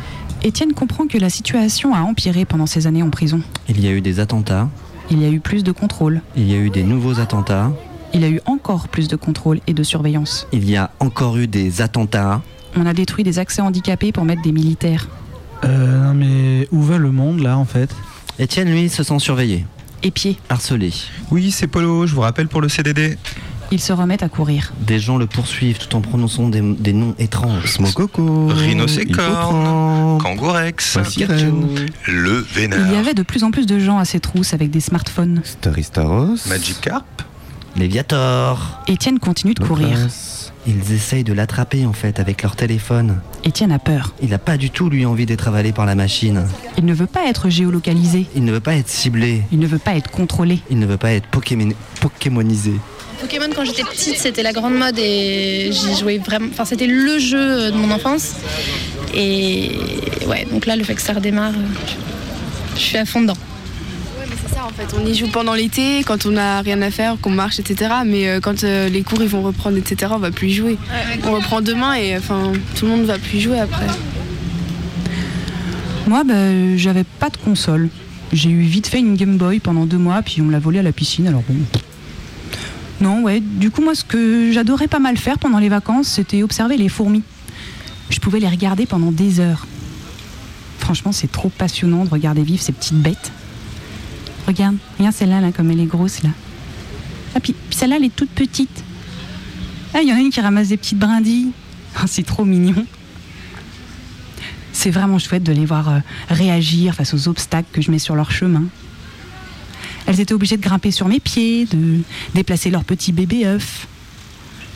[0.43, 3.41] Étienne comprend que la situation a empiré pendant ces années en prison.
[3.69, 4.69] Il y a eu des attentats,
[5.09, 6.21] Il y a eu plus de contrôle.
[6.35, 7.71] il y a eu des nouveaux attentats,
[8.13, 10.47] Il y a eu encore plus de contrôle et de surveillance.
[10.51, 12.41] il y a encore eu des attentats.
[12.75, 15.07] On a détruit des accès handicapés pour mettre des militaires.
[15.63, 17.93] Euh, non mais où va le monde là en fait?
[18.39, 19.65] Étienne, lui, se sent surveillé,
[20.01, 20.37] Épié.
[20.49, 20.91] harcelé.
[21.29, 23.17] Oui, c'est Polo, je vous rappelle pour le CDD.
[23.71, 24.73] Ils se remettent à courir.
[24.81, 27.67] Des gens le poursuivent tout en prononçant des, des noms étranges.
[27.67, 31.03] Smokoko, Rhinocécorne, Kangourex, le
[32.07, 34.81] Il y Vénard, avait de plus en plus de gens à ces trousses avec des
[34.81, 35.41] smartphones.
[35.45, 37.05] Staristaros, Magikarp,
[37.75, 38.81] Léviator.
[38.87, 39.97] Étienne continue de courir.
[40.67, 43.19] Ils essayent de l'attraper en fait avec leur téléphone.
[43.43, 44.13] Étienne a peur.
[44.21, 46.45] Il n'a pas du tout lui envie d'être avalé par la machine.
[46.77, 48.27] Il ne veut pas être géolocalisé.
[48.35, 49.43] Il ne veut pas être ciblé.
[49.51, 50.59] Il ne veut pas être contrôlé.
[50.69, 51.69] Il ne veut pas être Pokémon...
[51.99, 52.73] Pokémonisé.
[53.21, 56.47] Pokémon quand j'étais petite c'était la grande mode et j'y jouais vraiment.
[56.51, 58.33] Enfin c'était le jeu de mon enfance.
[59.13, 59.71] Et
[60.27, 61.53] ouais donc là le fait que ça redémarre,
[62.75, 63.37] je suis à fond dedans.
[64.59, 67.59] En fait, on y joue pendant l'été, quand on n'a rien à faire, qu'on marche,
[67.59, 67.91] etc.
[68.05, 70.77] Mais euh, quand euh, les cours ils vont reprendre, etc., on va plus jouer.
[71.25, 73.87] On reprend demain et enfin tout le monde va plus jouer après.
[76.07, 77.89] Moi, bah, j'avais pas de console.
[78.33, 80.83] J'ai eu vite fait une Game Boy pendant deux mois, puis on l'a volée à
[80.83, 81.55] la piscine, alors bon.
[83.01, 86.43] Non, ouais, du coup, moi, ce que j'adorais pas mal faire pendant les vacances, c'était
[86.43, 87.23] observer les fourmis.
[88.09, 89.65] Je pouvais les regarder pendant des heures.
[90.79, 93.31] Franchement, c'est trop passionnant de regarder vivre ces petites bêtes.
[94.47, 96.29] Regarde, regarde celle-là, là, comme elle est grosse, là.
[97.35, 98.83] Ah, puis, puis celle-là, elle est toute petite.
[99.93, 101.51] Ah, il y en a une qui ramasse des petites brindilles.
[101.95, 102.85] Ah, c'est trop mignon.
[104.73, 108.15] C'est vraiment chouette de les voir euh, réagir face aux obstacles que je mets sur
[108.15, 108.63] leur chemin.
[110.07, 111.99] Elles étaient obligées de grimper sur mes pieds, de
[112.33, 113.87] déplacer leur petit bébé œuf,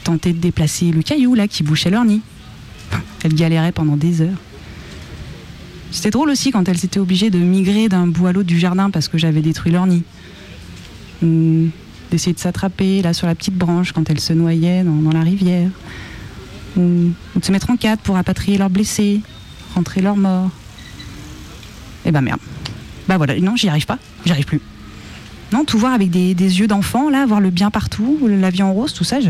[0.04, 2.22] tenter de déplacer le caillou là qui bouchait leur nid.
[3.24, 4.38] Elles galéraient pendant des heures.
[5.96, 8.90] C'était drôle aussi quand elles étaient obligées de migrer d'un bout à l'autre du jardin
[8.90, 10.04] parce que j'avais détruit leur nid.
[11.24, 11.70] Ou
[12.12, 15.70] d'essayer de s'attraper là sur la petite branche quand elles se noyaient dans, la rivière.
[16.76, 19.22] Ou, ou de se mettre en quatre pour rapatrier leurs blessés,
[19.74, 20.52] rentrer leurs morts.
[22.04, 22.42] Eh ben merde.
[23.08, 24.60] Bah voilà, non, j'y arrive pas, j'y arrive plus.
[25.54, 28.74] Non, tout voir avec des, yeux d'enfant, là, voir le bien partout, la vie en
[28.74, 29.30] rose, tout ça, je...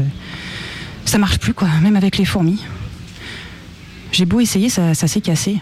[1.06, 2.64] ça marche plus, quoi, même avec les fourmis.
[4.12, 5.60] J'ai beau essayer, ça s'est cassé.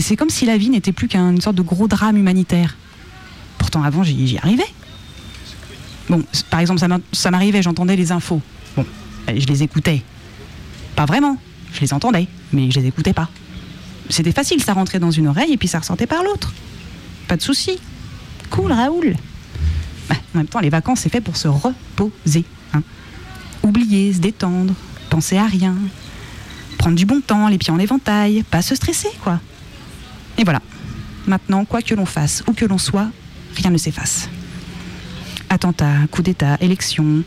[0.00, 2.76] C'est comme si la vie n'était plus qu'une sorte de gros drame humanitaire.
[3.58, 4.66] Pourtant, avant, j'y arrivais.
[6.08, 8.40] Bon, par exemple, ça m'a- ça m'arrivait, j'entendais les infos.
[8.76, 8.84] Bon,
[9.28, 10.02] je les écoutais.
[10.96, 11.36] Pas vraiment,
[11.72, 13.28] je les entendais, mais je les écoutais pas.
[14.08, 16.52] C'était facile, ça rentrait dans une oreille et puis ça ressortait par l'autre.
[17.28, 17.78] Pas de souci.
[18.50, 19.14] Cool, Raoul.
[20.08, 22.44] Bah, en même temps, les vacances, c'est fait pour se reposer.
[22.74, 22.82] hein.
[23.62, 24.74] Oublier, se détendre,
[25.08, 25.76] penser à rien,
[26.78, 29.40] prendre du bon temps, les pieds en éventail, pas se stresser, quoi.
[30.38, 30.60] Et voilà.
[31.26, 33.08] Maintenant, quoi que l'on fasse, où que l'on soit,
[33.56, 34.28] rien ne s'efface.
[35.48, 37.22] Attentat, coup d'État, élection,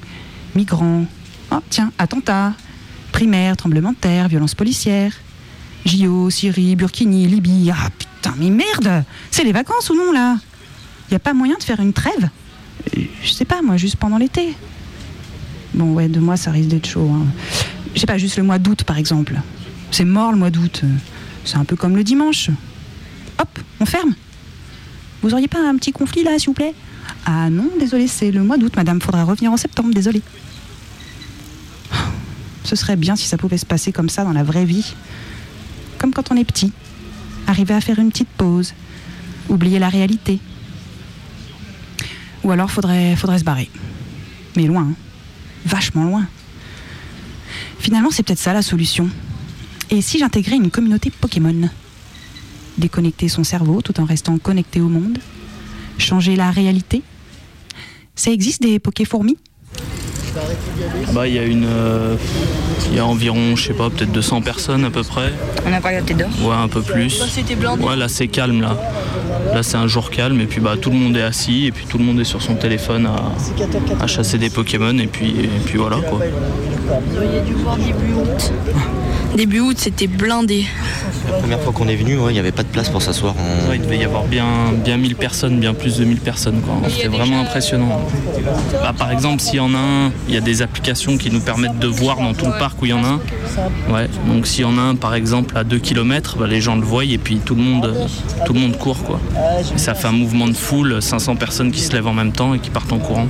[0.55, 1.05] migrants.
[1.51, 2.53] Oh, tiens, attentat,
[3.11, 5.13] primaire, tremblement de terre, violence policière.
[5.85, 7.71] JO, Syrie, Burkini, Libye.
[7.71, 10.37] Ah putain, mais merde C'est les vacances ou non là?
[11.11, 12.29] Y a pas moyen de faire une trêve?
[13.23, 14.55] Je sais pas, moi, juste pendant l'été.
[15.75, 17.09] Bon, ouais, deux mois, ça risque d'être chaud.
[17.13, 17.27] hein.
[17.93, 19.35] Je sais pas, juste le mois d'août, par exemple.
[19.91, 20.81] C'est mort le mois d'août.
[21.43, 22.49] C'est un peu comme le dimanche.
[23.39, 24.13] Hop, on ferme.
[25.21, 26.73] Vous auriez pas un petit conflit là, s'il vous plaît?
[27.25, 29.01] Ah non, désolé, c'est le mois d'août, madame.
[29.01, 30.21] Faudra revenir en septembre, désolé.
[32.63, 34.93] Ce serait bien si ça pouvait se passer comme ça dans la vraie vie.
[35.97, 36.71] Comme quand on est petit.
[37.47, 38.73] Arriver à faire une petite pause.
[39.49, 40.39] Oublier la réalité.
[42.43, 43.69] Ou alors faudrait, faudrait se barrer.
[44.55, 44.83] Mais loin.
[44.83, 44.95] hein.
[45.65, 46.27] Vachement loin.
[47.79, 49.09] Finalement, c'est peut-être ça la solution.
[49.91, 51.69] Et si j'intégrais une communauté Pokémon?
[52.77, 55.17] Déconnecter son cerveau tout en restant connecté au monde
[55.97, 57.01] Changer la réalité.
[58.15, 59.37] Ça existe des Pokéfourmis
[61.13, 61.65] Bah, il y a une.
[61.65, 62.15] euh,
[62.91, 65.31] Il y a environ, je sais pas, peut-être 200 personnes à peu près.
[65.67, 67.21] On a pas regardé d'or Ouais, un peu plus.
[67.81, 68.77] Ouais, là c'est calme là.
[69.53, 71.85] Là c'est un jour calme et puis bah tout le monde est assis et puis
[71.85, 75.49] tout le monde est sur son téléphone à, à chasser des Pokémon et puis, et
[75.65, 76.19] puis voilà quoi.
[76.19, 78.51] Vous auriez dû voir début août.
[79.35, 80.65] Début août, c'était blindé.
[81.29, 83.33] La première fois qu'on est venu, ouais, il n'y avait pas de place pour s'asseoir.
[83.69, 84.45] Ouais, il devait y avoir bien,
[84.83, 86.75] bien 1000 personnes, bien plus de 1000 personnes quoi.
[86.89, 88.01] C'était vraiment impressionnant.
[88.81, 91.29] Bah, par exemple, s'il y en a un, il y a des, app- applications qui
[91.31, 93.19] nous permettent de voir dans tout le parc où il y en a un.
[93.93, 96.83] Ouais, donc s'il y en a un par exemple à 2 km, les gens le
[96.83, 97.93] voient et puis tout le monde,
[98.45, 99.19] tout le monde court quoi.
[99.73, 102.53] Et ça fait un mouvement de foule, 500 personnes qui se lèvent en même temps
[102.53, 103.27] et qui partent en courant.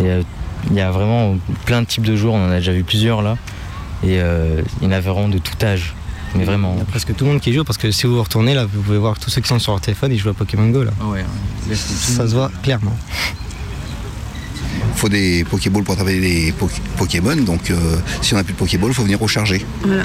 [0.00, 0.22] Euh,
[0.70, 3.22] il y a vraiment plein de types de joueurs, on en a déjà vu plusieurs
[3.22, 3.36] là.
[4.02, 5.94] Et euh, il y en a vraiment de tout âge.
[6.36, 6.72] Mais vraiment.
[6.76, 8.54] Il y a presque tout le monde qui joue parce que si vous vous retournez
[8.54, 10.68] là, vous pouvez voir tous ceux qui sont sur leur téléphone, ils jouent à Pokémon
[10.68, 10.92] Go là.
[11.74, 12.96] Ça se voit clairement.
[15.00, 18.52] Il faut des Pokéballs pour attraper des po- Pokémon, donc euh, si on n'a plus
[18.52, 19.64] de Pokéball, il faut venir recharger.
[19.82, 20.04] Voilà.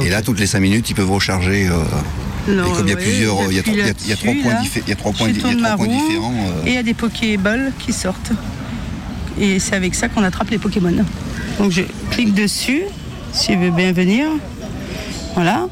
[0.00, 1.66] Et là, toutes les 5 minutes, ils peuvent recharger.
[1.66, 1.72] euh,
[2.46, 3.92] Non, et comme il y a ouais, plusieurs, il y a, j'appuie il y a-
[4.04, 4.60] il y a trois points, là.
[4.62, 6.06] diffé- il y a trois points, Je il y a tourne trois ma points roue
[6.08, 6.34] différents.
[6.46, 8.30] euh, Et il y a des Pokéballs qui sortent.
[9.40, 10.94] Et c'est avec ça qu'on attrape les Pokémon.
[11.58, 11.82] Donc je
[12.12, 12.82] clique dessus,
[13.32, 14.28] s'il veut bien venir.
[15.34, 15.66] Voilà.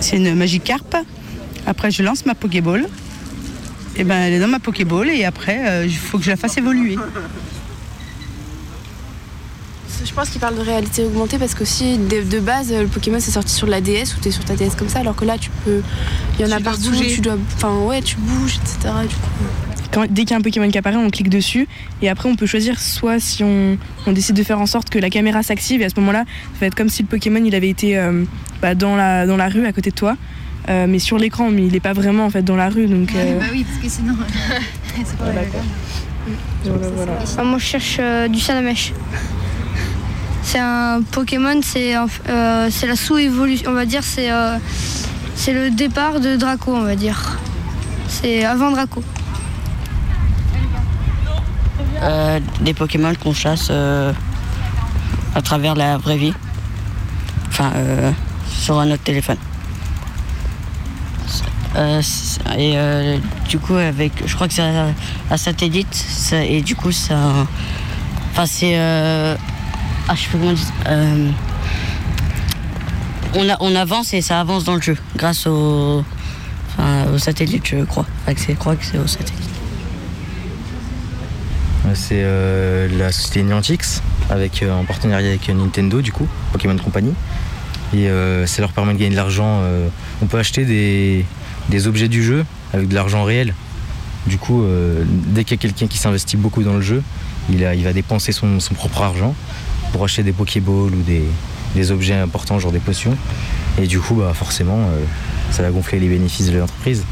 [0.00, 0.96] C'est une Magikarp.
[1.68, 2.88] Après, je lance ma Pokéball.
[3.96, 6.36] Et ben, elle est dans ma Pokéball et après, euh, il faut que je la
[6.36, 6.96] fasse évoluer.
[10.04, 13.18] Je pense qu'il parle de réalité augmentée parce que si de, de base le Pokémon
[13.20, 15.38] c'est sorti sur la DS ou t'es sur ta DS comme ça alors que là
[15.38, 15.82] tu peux
[16.38, 17.08] il y en a Tu partout bouger.
[17.08, 19.30] tu dois enfin ouais tu bouges etc du coup.
[19.92, 21.66] Quand- dès qu'il y a un Pokémon qui apparaît, on clique dessus
[22.02, 24.98] et après on peut choisir soit si on, on décide de faire en sorte que
[24.98, 26.24] la caméra s'active et à ce moment-là,
[26.54, 28.24] ça va être comme si le Pokémon il avait été euh,
[28.60, 30.16] bah, dans, la, dans la rue à côté de toi,
[30.68, 33.10] euh, mais sur l'écran, mais il n'est pas vraiment en fait dans la rue donc.
[33.14, 34.14] euh, Bah oui, parce que sinon.
[35.04, 35.24] c'est pas.
[37.38, 38.92] Ah, moi, je cherche euh, du Salamèche.
[40.42, 44.56] C'est un Pokémon, c'est euh, la sous-évolution, on va dire, c'est euh,
[45.34, 47.38] c'est le départ de Draco, on va dire.
[48.08, 49.02] C'est avant Draco.
[52.02, 54.12] Euh, des Pokémon qu'on chasse euh,
[55.34, 56.34] à travers la vraie vie.
[57.48, 58.10] Enfin, euh,
[58.48, 59.36] sur un autre téléphone.
[61.76, 62.00] Euh,
[62.56, 63.18] et euh,
[63.48, 67.46] du coup, avec, je crois que c'est un satellite, et du coup, ça.
[68.30, 68.78] Enfin, c'est.
[68.78, 69.36] euh,
[70.08, 70.66] ah, je sais comment dire.
[73.34, 76.04] on, a- on avance et ça avance dans le jeu grâce au,
[77.18, 78.06] satellite, je crois.
[78.26, 79.40] Enfin, je crois que c'est au satellite.
[81.94, 82.24] C'est
[82.98, 83.82] la société Niantic
[84.30, 87.12] avec, en partenariat avec Nintendo du coup, Pokémon Company.
[87.94, 88.08] Et
[88.46, 89.60] ça leur permet de gagner de l'argent.
[90.22, 91.24] on peut acheter des,
[91.68, 93.54] des objets du jeu avec de l'argent réel.
[94.26, 97.02] Du coup, euh, dès qu'il y a quelqu'un qui s'investit beaucoup dans le jeu,
[97.50, 99.34] il, va dépenser son, propre argent
[99.92, 103.16] pour acheter des Pokéballs ou des, objets importants, genre des potions.
[103.80, 105.04] Et du coup, bah, forcément, euh,
[105.50, 107.04] ça va gonfler les bénéfices de l'entreprise.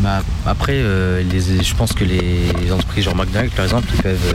[0.00, 4.34] Bah, après, euh, je pense que les entreprises genre McDonald's, par exemple, peuvent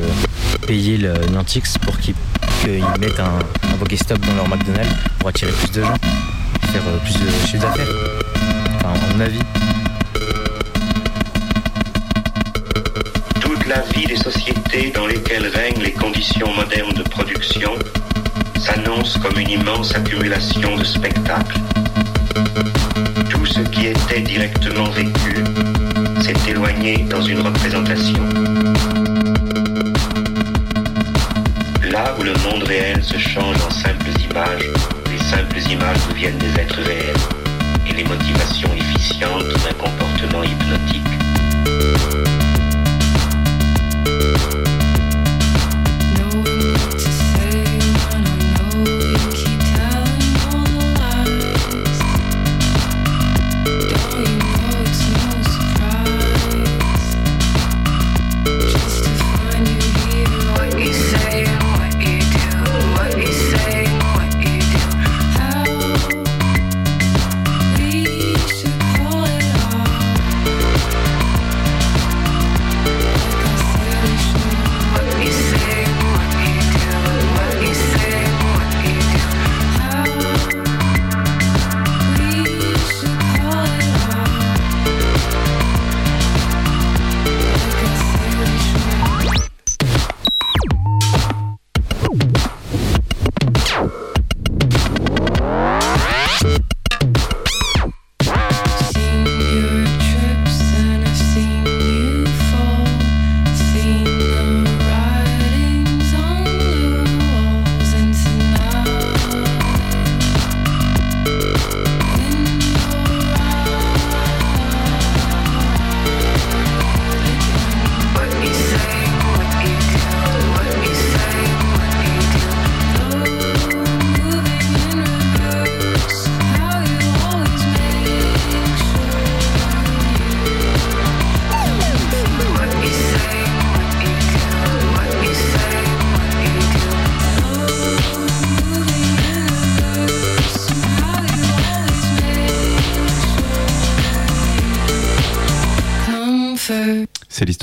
[0.67, 2.13] payer le Niantic pour qu'ils
[2.99, 3.39] mettent un,
[3.73, 5.97] un Pokéstop dans leur McDonald's pour attirer plus de gens,
[6.71, 8.28] faire plus de chiffre d'affaires.
[8.83, 9.39] Mon avis.
[13.39, 17.71] Toute la vie des sociétés dans lesquelles règnent les conditions modernes de production
[18.57, 21.59] s'annonce comme une immense accumulation de spectacles.
[23.29, 25.43] Tout ce qui était directement vécu
[26.21, 28.23] s'est éloigné dans une représentation.
[31.91, 34.69] Là où le monde réel se change en simples images,
[35.11, 37.38] les simples images deviennent des êtres réels
[37.99, 39.68] les motivations efficientes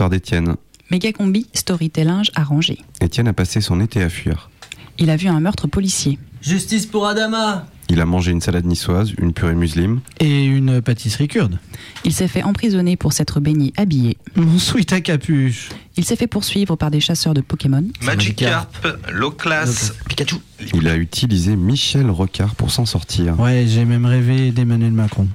[0.06, 0.56] l'histoire d'Étienne.
[0.90, 2.78] Méga combi, storytelling arrangé.
[3.00, 4.50] Étienne a passé son été à fuir.
[4.98, 6.18] Il a vu un meurtre policier.
[6.40, 10.00] Justice pour Adama Il a mangé une salade niçoise, une purée musulmane.
[10.20, 11.58] Et une pâtisserie kurde.
[12.04, 14.16] Il s'est fait emprisonner pour s'être baigné habillé.
[14.36, 15.70] Mon sweat à capuche.
[15.98, 17.84] Il s'est fait poursuivre par des chasseurs de Pokémon.
[18.02, 20.36] Magikarp, low class, Pikachu.
[20.74, 23.38] Il a utilisé Michel Rocard pour s'en sortir.
[23.40, 25.26] Ouais, j'ai même rêvé d'Emmanuel Macron.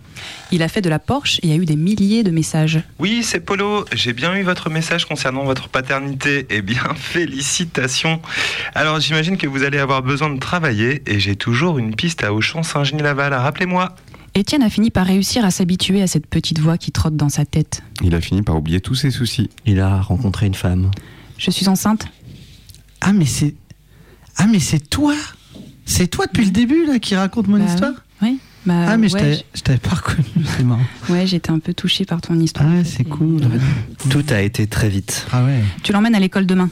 [0.51, 2.79] Il a fait de la Porsche et a eu des milliers de messages.
[2.99, 3.85] Oui, c'est Polo.
[3.93, 6.45] J'ai bien eu votre message concernant votre paternité.
[6.49, 8.21] Eh bien, félicitations.
[8.75, 12.33] Alors, j'imagine que vous allez avoir besoin de travailler et j'ai toujours une piste à
[12.33, 13.33] Auchan-Saint-Genis-Laval.
[13.33, 13.95] Rappelez-moi.
[14.33, 17.43] Étienne a fini par réussir à s'habituer à cette petite voix qui trotte dans sa
[17.45, 17.83] tête.
[18.01, 19.49] Il a fini par oublier tous ses soucis.
[19.65, 20.89] Il a rencontré une femme.
[21.37, 22.05] Je suis enceinte.
[23.01, 23.55] Ah, mais c'est.
[24.37, 25.15] Ah, mais c'est toi
[25.85, 28.29] C'est toi depuis le début, là, qui raconte mon Bah histoire oui.
[28.29, 28.39] Oui.
[28.65, 30.23] Bah, Ah, mais je ouais, t'avais- je t'avais pas reconnu,
[30.57, 30.83] c'est marrant.
[31.09, 32.69] Ouais, j'étais un peu touchée par ton histoire.
[32.71, 33.41] Ah, c'est cool.
[34.09, 35.25] Tout a été très vite.
[35.31, 35.61] Ah ouais.
[35.83, 36.69] Tu l'emmènes à l'école demain.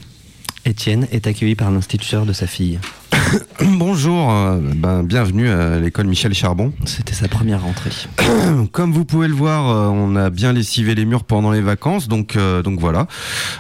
[0.70, 2.80] Étienne est accueilli par l'instituteur de sa fille.
[3.62, 6.72] Bonjour, euh, ben, bienvenue à l'école Michel Charbon.
[6.86, 7.90] C'était sa première rentrée.
[8.72, 12.08] Comme vous pouvez le voir, euh, on a bien lessivé les murs pendant les vacances,
[12.08, 13.08] donc, euh, donc voilà.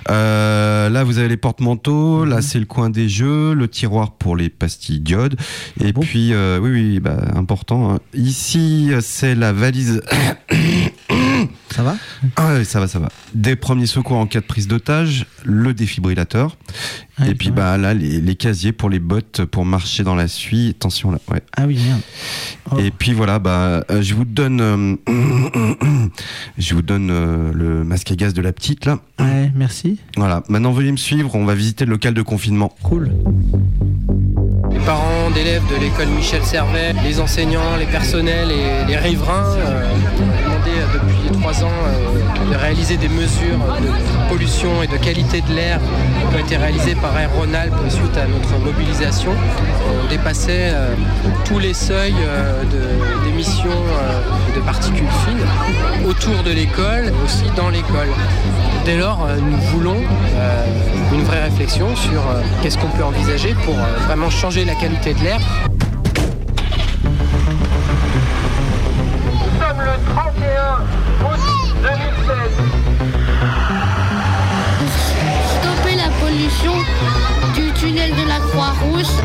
[0.09, 4.35] Euh, là, vous avez les porte-manteaux, là c'est le coin des jeux, le tiroir pour
[4.35, 5.35] les pastilles diodes,
[5.83, 7.91] et puis, euh, oui, oui, bah, important.
[7.95, 7.99] hein.
[8.13, 10.01] Ici, c'est la valise.
[11.69, 11.95] Ça va?
[12.35, 13.09] Ah ouais, ça va, ça va.
[13.33, 16.57] Des premiers secours en cas de prise d'otage, le défibrillateur,
[17.25, 20.69] et puis bah là les, les casiers pour les bottes pour marcher dans la suie.
[20.69, 21.41] Attention là, ouais.
[21.55, 22.83] Ah oui, merde.
[22.83, 24.95] Et puis voilà, bah euh, je vous donne, euh,
[26.57, 28.99] je vous donne euh, le masque à gaz de la petite là.
[29.19, 29.99] Ouais, merci.
[30.17, 30.43] Voilà.
[30.49, 32.73] Maintenant veuillez me suivre, on va visiter le local de confinement.
[32.83, 33.11] Cool.
[34.71, 39.95] Les parents d'élèves de l'école Michel Servet, les enseignants, les personnels et les riverains euh,
[40.93, 45.79] depuis trois ans euh, de réaliser des mesures de pollution et de qualité de l'air
[46.29, 49.31] qui ont été réalisées par Air Rhône-Alpes suite à notre mobilisation.
[50.03, 50.93] On dépassait euh,
[51.45, 57.69] tous les seuils euh, de- d'émissions euh, de particules fines autour de l'école, aussi dans
[57.69, 58.09] l'école.
[58.85, 59.97] Dès lors, nous voulons
[61.13, 62.23] une vraie réflexion sur
[62.61, 63.75] qu'est-ce qu'on peut envisager pour
[64.07, 65.39] vraiment changer la qualité de l'air.
[70.05, 70.81] 31
[71.25, 71.39] août
[71.81, 72.51] 2016.
[75.59, 76.73] Stopper la pollution
[77.55, 79.21] du tunnel de la Croix-Rousse.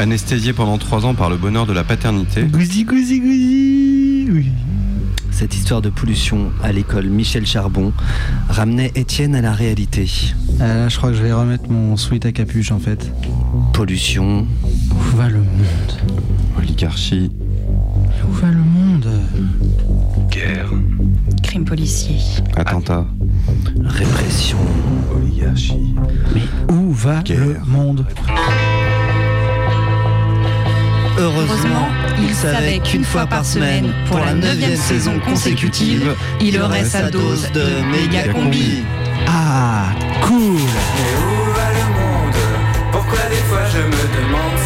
[0.00, 2.44] Anesthésié pendant trois ans par le bonheur de la paternité.
[2.44, 4.28] Gouzi, gouzi, gouzi.
[4.30, 4.46] Oui.
[5.30, 7.92] Cette histoire de pollution à l'école Michel Charbon
[8.48, 10.10] ramenait Étienne à la réalité.
[10.62, 13.12] Euh, là, je crois que je vais remettre mon sweat à capuche en fait.
[13.74, 14.46] Pollution.
[14.64, 15.92] Où va le monde?
[16.56, 17.30] Oligarchie.
[18.26, 19.20] Où va le monde?
[20.30, 20.70] Guerre.
[21.42, 22.16] Crime policier.
[22.56, 23.04] Attentat.
[23.84, 24.56] Répression.
[25.14, 25.94] Oligarchie.
[26.34, 28.06] Mais où va le monde?
[31.20, 37.10] Heureusement, il savait qu'une fois par semaine, pour la neuvième saison consécutive, il aurait sa
[37.10, 38.82] dose de méga combi.
[39.26, 39.92] Ah,
[40.22, 40.56] cool.
[40.56, 42.40] Où va le monde?
[42.90, 44.59] Pourquoi des fois je me demande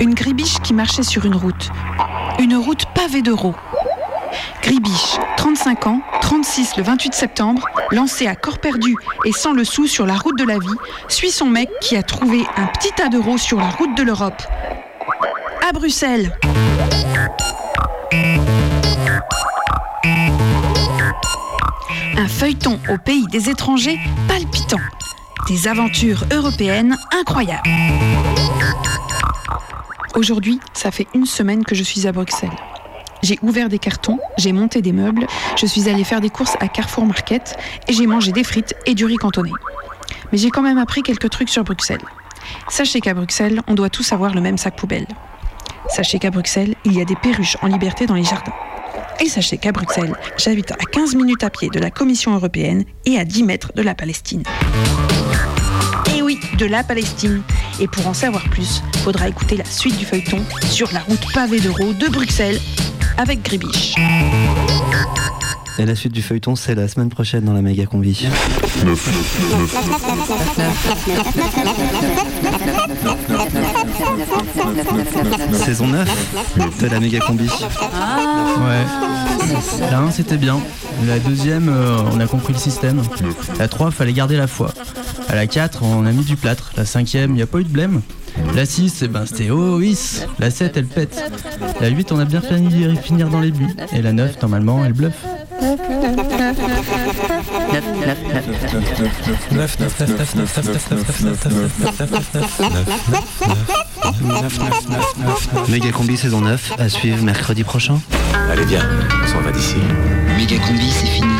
[0.00, 1.70] une gribiche qui marchait sur une route.
[2.38, 3.54] Une route pavée d'euros.
[4.62, 9.86] Gribiche, 35 ans, 36 le 28 septembre, lancé à corps perdu et sans le sou
[9.86, 10.78] sur la route de la vie,
[11.08, 14.42] suit son mec qui a trouvé un petit tas d'euros sur la route de l'Europe.
[15.68, 16.36] À Bruxelles.
[22.16, 24.78] Un feuilleton au pays des étrangers palpitant.
[25.48, 27.68] Des aventures européennes incroyables.
[30.14, 32.50] Aujourd'hui, ça fait une semaine que je suis à Bruxelles.
[33.24, 36.68] J'ai ouvert des cartons, j'ai monté des meubles, je suis allée faire des courses à
[36.68, 37.56] Carrefour Market
[37.88, 39.50] et j'ai mangé des frites et du riz cantonné.
[40.30, 42.04] Mais j'ai quand même appris quelques trucs sur Bruxelles.
[42.68, 45.06] Sachez qu'à Bruxelles, on doit tous avoir le même sac poubelle.
[45.88, 48.54] Sachez qu'à Bruxelles, il y a des perruches en liberté dans les jardins.
[49.20, 53.18] Et sachez qu'à Bruxelles, j'habite à 15 minutes à pied de la Commission européenne et
[53.18, 54.44] à 10 mètres de la Palestine.
[56.14, 57.42] Et oui, de la Palestine.
[57.80, 61.60] Et pour en savoir plus, faudra écouter la suite du feuilleton sur la route pavée
[61.60, 62.60] d'Euro de Bruxelles
[63.18, 63.94] avec Gribiche.
[65.78, 68.26] Et la suite du feuilleton, c'est la semaine prochaine dans la méga combi.
[75.52, 77.48] Saison 9 de la méga combi.
[77.48, 78.84] Ouais.
[79.90, 80.60] La 1 c'était bien.
[81.06, 83.02] La deuxième, euh, on a compris le système.
[83.58, 84.72] La 3, fallait garder la foi.
[85.28, 86.72] À la 4, on a mis du plâtre.
[86.76, 88.00] La cinquième, il n'y a pas eu de blême.
[88.54, 89.98] La 6, eh ben, c'était oh oui.
[90.38, 91.20] La 7, elle pète.
[91.80, 93.74] La 8, on a bien fini finir dans les buts.
[93.92, 95.24] Et la 9, normalement, elle bluffe.
[105.68, 108.00] Méga combi saison 9 à suivre mercredi prochain.
[108.50, 108.86] Allez, viens,
[109.22, 109.76] on s'en va d'ici.
[110.36, 111.34] Méga combi, c'est fini.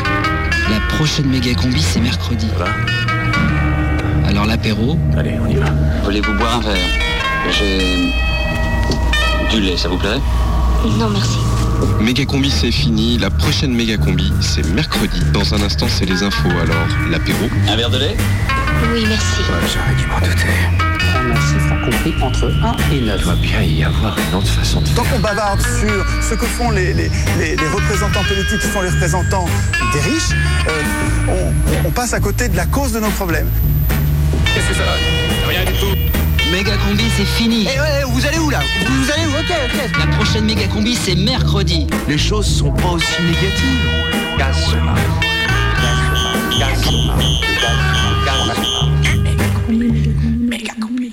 [0.69, 2.47] La prochaine méga combi, c'est mercredi.
[4.27, 4.97] Alors l'apéro.
[5.17, 5.67] Allez, on y va.
[6.03, 6.75] Voulez-vous boire un verre?
[7.51, 8.11] J'ai
[9.51, 10.21] du lait, ça vous plairait?
[10.97, 11.37] Non, merci.
[11.99, 15.19] Méga combi c'est fini, la prochaine méga combi c'est mercredi.
[15.33, 17.39] Dans un instant c'est les infos, alors l'apéro.
[17.67, 18.17] Un verre de lait
[18.93, 19.25] Oui, merci.
[19.47, 20.47] J'aurais dû m'en douter.
[21.27, 23.17] Merci, ça compris entre 1 et 9.
[23.19, 26.45] Il doit bien y avoir une autre façon de Tant qu'on bavarde sur ce que
[26.45, 27.09] font les, les-
[27.39, 29.45] les- les représentants politiques, qui sont les représentants
[29.93, 30.31] des riches,
[30.67, 30.81] euh,
[31.83, 33.47] on, on passe à côté de la cause de nos problèmes.
[34.53, 35.95] Qu'est-ce que ça donne Rien du tout.
[36.51, 37.67] Méga combi, c'est fini.
[37.73, 39.99] Eh ouais, vous allez où là Vous allez où Ok, ok.
[39.99, 41.87] La prochaine méga combi, c'est mercredi.
[42.07, 43.91] Les choses sont pas aussi négatives.
[44.53, 44.95] Se marre.
[46.57, 47.19] Gaz se marre.
[48.25, 48.89] Gaz se marre.
[50.49, 51.11] Méga combi.